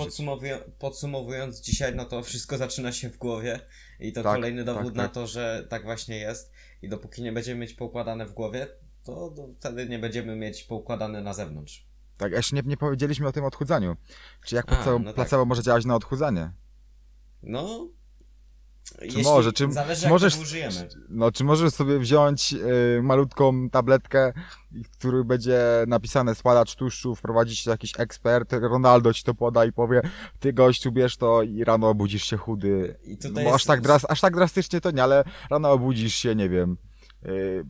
podsumowując 0.79 1.61
dzisiaj, 1.61 1.95
no 1.95 2.05
to 2.05 2.23
wszystko 2.23 2.59
zaczyna 2.59 2.93
się 2.93 3.11
w 3.11 3.19
głowie 3.19 3.61
i 4.01 4.13
to 4.13 4.23
Tak, 4.23 4.35
kolejny 4.35 4.65
tak, 4.65 4.75
dowód 4.75 4.95
na 4.95 5.03
tak. 5.03 5.13
to, 5.13 5.27
że 5.27 5.67
tak 5.69 5.83
właśnie 5.85 6.17
jest 6.17 6.53
i 6.83 6.89
dopóki 6.89 7.23
nie 7.23 7.33
będziemy 7.33 7.61
mieć 7.61 7.75
poukładane 7.75 8.27
w 8.27 8.33
głowie, 8.33 8.67
to, 9.05 9.31
to 9.37 9.49
wtedy 9.59 9.89
nie 9.89 9.99
będziemy 9.99 10.37
mieć 10.37 10.63
poukładane 10.65 11.23
na 11.23 11.35
zewnątrz. 11.35 11.87
Tak, 12.19 12.33
jeszcze 12.33 12.57
nie, 12.57 12.63
nie 12.65 12.77
powiedzieliśmy 12.77 13.29
o 13.29 13.33
tym 13.33 13.45
odchudzaniu. 13.45 13.97
Czy 14.45 14.55
jak 14.57 14.65
A, 14.65 14.69
placebo, 14.69 14.99
no 14.99 15.05
tak. 15.05 15.15
placebo 15.15 15.45
może 15.45 15.63
działać 15.63 15.85
na 15.85 15.97
odchudzanie? 15.97 16.53
No... 17.43 17.89
Czy 19.11 19.23
może, 19.23 19.53
czy- 19.53 19.73
zależy 19.73 20.03
czy 20.03 20.09
możesz- 20.09 20.38
użyjemy. 20.38 20.88
No, 21.09 21.33
czy 21.33 21.45
możesz 21.45 21.73
sobie 21.75 21.99
wziąć 21.99 22.53
y, 22.99 23.03
malutką 23.03 23.71
tabletkę, 23.71 24.33
w 24.73 24.90
której 24.99 25.25
będzie 25.25 25.61
napisane 25.87 26.35
spalacz 26.35 26.75
tłuszczu, 26.75 27.14
wprowadzić 27.14 27.66
jakiś 27.66 27.92
ekspert, 28.01 28.53
Ronaldo 28.53 29.12
ci 29.12 29.23
to 29.25 29.35
poda 29.35 29.64
i 29.64 29.73
powie, 29.73 30.01
ty 30.40 30.53
gościu 30.53 30.92
bierz 30.92 31.16
to 31.16 31.42
i 31.42 31.64
rano 31.64 31.88
obudzisz 31.88 32.25
się 32.25 32.37
chudy. 32.37 32.97
I 33.05 33.18
No, 33.45 33.55
aż, 33.55 33.64
tak 33.64 33.81
dras, 33.81 34.07
aż 34.09 34.21
tak 34.21 34.35
drastycznie 34.35 34.81
to 34.81 34.90
nie, 34.90 35.03
ale 35.03 35.25
rano 35.51 35.73
obudzisz 35.73 36.14
się, 36.14 36.35
nie 36.35 36.49
wiem. 36.49 36.77
y, 37.27 37.64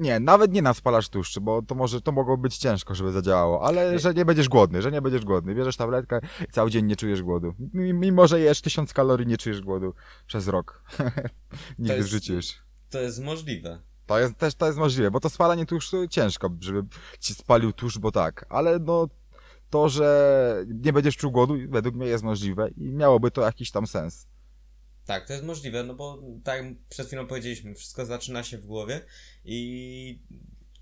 nie, 0.00 0.20
nawet 0.20 0.52
nie 0.52 0.62
na 0.62 0.74
spalacz 0.74 1.08
tłuszczu, 1.08 1.40
bo 1.40 1.62
to 1.62 1.74
może, 1.74 2.00
to 2.00 2.12
mogło 2.12 2.36
być 2.36 2.56
ciężko, 2.56 2.94
żeby 2.94 3.12
zadziałało, 3.12 3.66
ale 3.66 3.98
że 3.98 4.14
nie 4.14 4.24
będziesz 4.24 4.48
głodny, 4.48 4.82
że 4.82 4.92
nie 4.92 5.02
będziesz 5.02 5.24
głodny. 5.24 5.54
Bierzesz 5.54 5.76
tabletkę 5.76 6.20
i 6.48 6.52
cały 6.52 6.70
dzień 6.70 6.86
nie 6.86 6.96
czujesz 6.96 7.22
głodu. 7.22 7.54
Mimo, 7.74 8.26
że 8.26 8.40
jesz 8.40 8.60
tysiąc 8.60 8.92
kalorii, 8.92 9.26
nie 9.26 9.36
czujesz 9.38 9.60
głodu 9.60 9.94
przez 10.26 10.48
rok. 10.48 10.82
Nigdy 11.78 11.96
jest- 11.96 12.08
w 12.08 12.12
życiu 12.12 12.32
już. 12.34 12.46
To 12.90 13.00
jest 13.00 13.22
możliwe. 13.22 13.80
To 14.06 14.18
jest 14.18 14.34
też 14.36 14.54
to 14.54 14.66
jest 14.66 14.78
możliwe, 14.78 15.10
bo 15.10 15.20
to 15.20 15.30
spalanie 15.30 15.66
tłuszczu 15.66 16.08
ciężko, 16.08 16.50
żeby 16.60 16.82
ci 17.20 17.34
spalił 17.34 17.72
tłuszcz, 17.72 17.98
bo 17.98 18.12
tak, 18.12 18.46
ale 18.48 18.78
no 18.78 19.08
to, 19.70 19.88
że 19.88 20.64
nie 20.66 20.92
będziesz 20.92 21.16
czuł 21.16 21.30
głodu, 21.30 21.54
według 21.68 21.94
mnie 21.94 22.06
jest 22.06 22.24
możliwe 22.24 22.68
i 22.76 22.92
miałoby 22.92 23.30
to 23.30 23.42
jakiś 23.42 23.70
tam 23.70 23.86
sens. 23.86 24.26
Tak, 25.10 25.26
to 25.26 25.32
jest 25.32 25.44
możliwe, 25.44 25.84
no 25.84 25.94
bo 25.94 26.22
tak 26.44 26.64
jak 26.64 26.74
przed 26.88 27.06
chwilą 27.06 27.26
powiedzieliśmy, 27.26 27.74
wszystko 27.74 28.06
zaczyna 28.06 28.42
się 28.42 28.58
w 28.58 28.66
głowie 28.66 29.00
i 29.44 30.20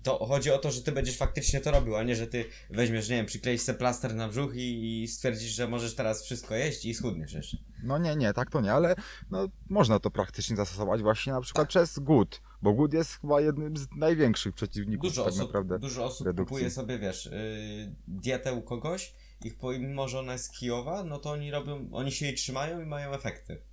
to 0.03 0.25
chodzi 0.25 0.51
o 0.51 0.57
to, 0.57 0.71
że 0.71 0.81
ty 0.81 0.91
będziesz 0.91 1.17
faktycznie 1.17 1.61
to 1.61 1.71
robił, 1.71 1.95
a 1.95 2.03
nie, 2.03 2.15
że 2.15 2.27
ty 2.27 2.45
weźmiesz, 2.69 3.09
nie 3.09 3.15
wiem, 3.15 3.25
przykleisz 3.25 3.61
sobie 3.61 3.77
plaster 3.77 4.15
na 4.15 4.27
brzuch 4.27 4.55
i, 4.55 5.01
i 5.03 5.07
stwierdzisz, 5.07 5.51
że 5.51 5.67
możesz 5.67 5.95
teraz 5.95 6.23
wszystko 6.23 6.55
jeść 6.55 6.85
i 6.85 6.93
schudniesz 6.93 7.33
jeszcze. 7.33 7.57
No 7.83 7.97
nie, 7.97 8.15
nie, 8.15 8.33
tak 8.33 8.51
to 8.51 8.61
nie, 8.61 8.73
ale 8.73 8.95
no, 9.31 9.47
można 9.69 9.99
to 9.99 10.11
praktycznie 10.11 10.55
zastosować 10.55 11.01
właśnie 11.01 11.33
na 11.33 11.41
przykład 11.41 11.69
przez 11.69 11.99
głód, 11.99 12.41
bo 12.61 12.73
głód 12.73 12.93
jest 12.93 13.21
chyba 13.21 13.41
jednym 13.41 13.77
z 13.77 13.87
największych 13.97 14.55
przeciwników 14.55 15.09
Dużo 15.09 15.23
tak 15.23 15.33
osób, 15.33 15.41
naprawdę. 15.41 15.79
dużo 15.79 16.05
osób 16.05 16.27
redukcji. 16.27 16.55
kupuje 16.55 16.71
sobie, 16.71 16.99
wiesz, 16.99 17.25
yy, 17.25 17.95
dietę 18.07 18.53
u 18.53 18.61
kogoś 18.61 19.13
i 19.45 19.51
pomimo, 19.51 20.07
że 20.07 20.19
ona 20.19 20.33
jest 20.33 20.51
kijowa, 20.51 21.03
no 21.03 21.19
to 21.19 21.31
oni 21.31 21.51
robią, 21.51 21.89
oni 21.91 22.11
się 22.11 22.25
jej 22.25 22.35
trzymają 22.35 22.81
i 22.81 22.85
mają 22.85 23.11
efekty. 23.13 23.68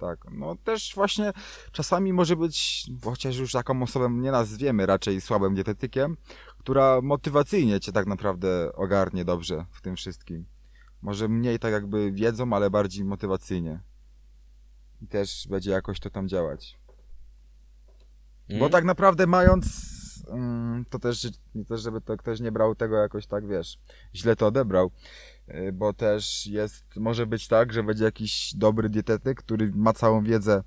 Tak, 0.00 0.18
no 0.30 0.56
też 0.56 0.92
właśnie 0.94 1.32
czasami 1.72 2.12
może 2.12 2.36
być, 2.36 2.86
chociaż 3.04 3.36
już 3.36 3.52
taką 3.52 3.82
osobę 3.82 4.10
nie 4.10 4.30
nazwiemy 4.30 4.86
raczej 4.86 5.20
słabym 5.20 5.54
dietetykiem, 5.54 6.16
która 6.58 7.00
motywacyjnie 7.02 7.80
cię 7.80 7.92
tak 7.92 8.06
naprawdę 8.06 8.72
ogarnie 8.74 9.24
dobrze 9.24 9.66
w 9.70 9.80
tym 9.80 9.96
wszystkim. 9.96 10.46
Może 11.02 11.28
mniej 11.28 11.58
tak 11.58 11.72
jakby 11.72 12.12
wiedzą, 12.12 12.52
ale 12.52 12.70
bardziej 12.70 13.04
motywacyjnie. 13.04 13.80
I 15.02 15.06
też 15.06 15.46
będzie 15.50 15.70
jakoś 15.70 16.00
to 16.00 16.10
tam 16.10 16.28
działać. 16.28 16.80
Bo 18.48 18.56
Mm? 18.56 18.70
tak 18.70 18.84
naprawdę 18.84 19.26
mając, 19.26 19.89
to 20.90 20.98
też, 20.98 21.28
nie 21.54 21.64
też 21.64 21.80
żeby 21.80 22.00
to 22.00 22.16
ktoś 22.16 22.40
nie 22.40 22.52
brał 22.52 22.74
tego 22.74 22.96
jakoś 22.96 23.26
tak, 23.26 23.46
wiesz, 23.48 23.78
źle 24.14 24.36
to 24.36 24.46
odebrał, 24.46 24.90
y, 25.48 25.72
bo 25.72 25.92
też 25.92 26.46
jest, 26.46 26.84
może 26.96 27.26
być 27.26 27.48
tak, 27.48 27.72
że 27.72 27.82
będzie 27.82 28.04
jakiś 28.04 28.54
dobry 28.54 28.88
dietetyk, 28.88 29.38
który 29.38 29.72
ma 29.74 29.92
całą 29.92 30.24
wiedzę 30.24 30.62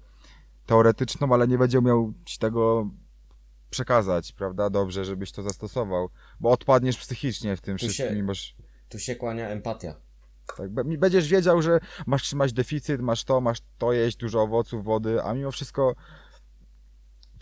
teoretyczną, 0.65 1.33
ale 1.33 1.47
nie 1.47 1.57
będzie 1.57 1.79
umiał 1.79 2.13
ci 2.25 2.39
tego 2.39 2.89
przekazać, 3.69 4.31
prawda, 4.31 4.69
dobrze, 4.69 5.05
żebyś 5.05 5.31
to 5.31 5.43
zastosował, 5.43 6.09
bo 6.39 6.51
odpadniesz 6.51 6.97
psychicznie 6.97 7.55
w 7.57 7.61
tym 7.61 7.77
Tu 7.77 7.85
się- 7.85 7.91
wszystkim, 7.93 8.33
że 8.33 8.41
Tu 8.89 8.99
się 8.99 9.15
kłania 9.15 9.49
empatia. 9.49 9.95
tak, 10.57 10.69
będziesz 10.99 11.27
wiedział, 11.27 11.61
że 11.61 11.79
masz 12.07 12.23
trzymać 12.23 12.53
deficyt, 12.53 13.01
masz 13.01 13.23
to, 13.23 13.41
masz 13.41 13.57
to 13.77 13.93
jeść, 13.93 14.17
dużo 14.17 14.41
owoców, 14.41 14.83
wody, 14.83 15.23
a 15.23 15.33
mimo 15.33 15.51
wszystko 15.51 15.95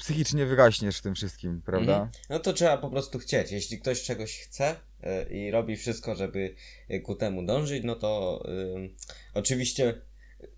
psychicznie 0.02 0.46
wygaśniesz 0.46 0.98
w 0.98 1.02
tym 1.02 1.16
wszystkim, 1.16 1.62
prawda? 1.62 1.94
Mhm. 1.94 2.10
No 2.30 2.40
to 2.40 2.54
trzeba 2.54 2.78
po 2.78 2.90
prostu 2.90 3.20
chcieć. 3.20 3.52
Jeśli 3.52 3.80
ktoś 3.80 4.04
czegoś 4.04 4.40
chce 4.40 4.76
y, 5.04 5.34
i 5.34 5.52
robi 5.52 5.76
wszystko, 5.76 6.16
żeby 6.16 6.56
y, 6.92 7.00
ku 7.02 7.16
temu 7.16 7.46
dążyć, 7.46 7.84
no 7.84 7.96
to 7.96 8.44
y, 8.50 8.90
oczywiście 9.34 10.02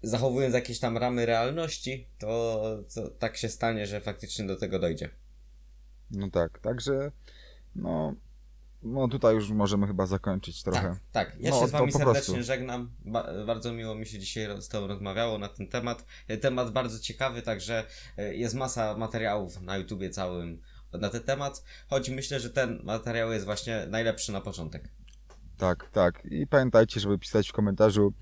zachowując 0.03 0.55
jakieś 0.55 0.79
tam 0.79 0.97
ramy 0.97 1.25
realności, 1.25 2.07
to, 2.19 2.63
to 2.95 3.09
tak 3.09 3.37
się 3.37 3.49
stanie, 3.49 3.87
że 3.87 4.01
faktycznie 4.01 4.45
do 4.45 4.55
tego 4.55 4.79
dojdzie. 4.79 5.09
No 6.11 6.29
tak, 6.29 6.59
także 6.59 7.11
no, 7.75 8.15
no 8.83 9.07
tutaj 9.07 9.35
już 9.35 9.49
możemy 9.49 9.87
chyba 9.87 10.05
zakończyć 10.05 10.63
trochę. 10.63 10.81
Tak, 10.81 10.99
tak. 11.11 11.35
Ja 11.39 11.49
No, 11.51 11.59
się 11.61 11.67
z 11.67 11.71
wami 11.71 11.91
serdecznie 11.91 12.13
prostu. 12.33 12.43
żegnam. 12.43 12.91
Ba- 13.05 13.45
bardzo 13.45 13.71
miło 13.73 13.95
mi 13.95 14.05
się 14.05 14.19
dzisiaj 14.19 14.61
z 14.61 14.67
tobą 14.67 14.87
rozmawiało 14.87 15.37
na 15.37 15.49
ten 15.49 15.67
temat. 15.67 16.05
E, 16.27 16.37
Temat 16.37 16.71
bardzo 16.71 16.99
ciekawy, 16.99 17.41
także 17.41 17.85
e, 18.17 18.35
jest 18.35 18.55
masa 18.55 18.97
materiałów 18.97 19.61
na 19.61 19.77
YouTubie 19.77 20.09
całym 20.09 20.61
na 20.93 21.09
ten 21.09 21.23
temat, 21.23 21.63
choć 21.87 22.09
myślę, 22.09 22.39
że 22.39 22.49
ten 22.49 22.79
materiał 22.83 23.31
jest 23.31 23.45
właśnie 23.45 23.85
najlepszy 23.89 24.31
na 24.31 24.41
początek. 24.41 24.89
Tak, 25.57 25.89
tak. 25.91 26.25
I 26.25 26.47
pamiętajcie, 26.47 26.99
żeby 26.99 27.17
pisać 27.19 27.49
w 27.49 27.53
komentarzu, 27.53 28.13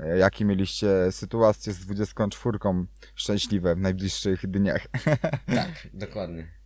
e, 0.00 0.18
jakie 0.18 0.44
mieliście 0.44 0.88
sytuacje 1.12 1.72
z 1.72 1.78
24 1.78 2.58
szczęśliwe 3.14 3.74
w 3.74 3.78
najbliższych 3.78 4.46
dniach. 4.50 4.86
Tak, 5.46 5.88
dokładnie. 5.94 6.59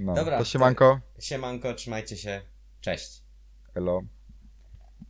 No, 0.00 0.14
Dobra, 0.14 0.38
to 0.38 0.44
siemanko, 0.44 1.00
Siemanko, 1.18 1.74
trzymajcie 1.74 2.16
się. 2.16 2.42
Cześć. 2.80 3.22
elo. 3.74 4.02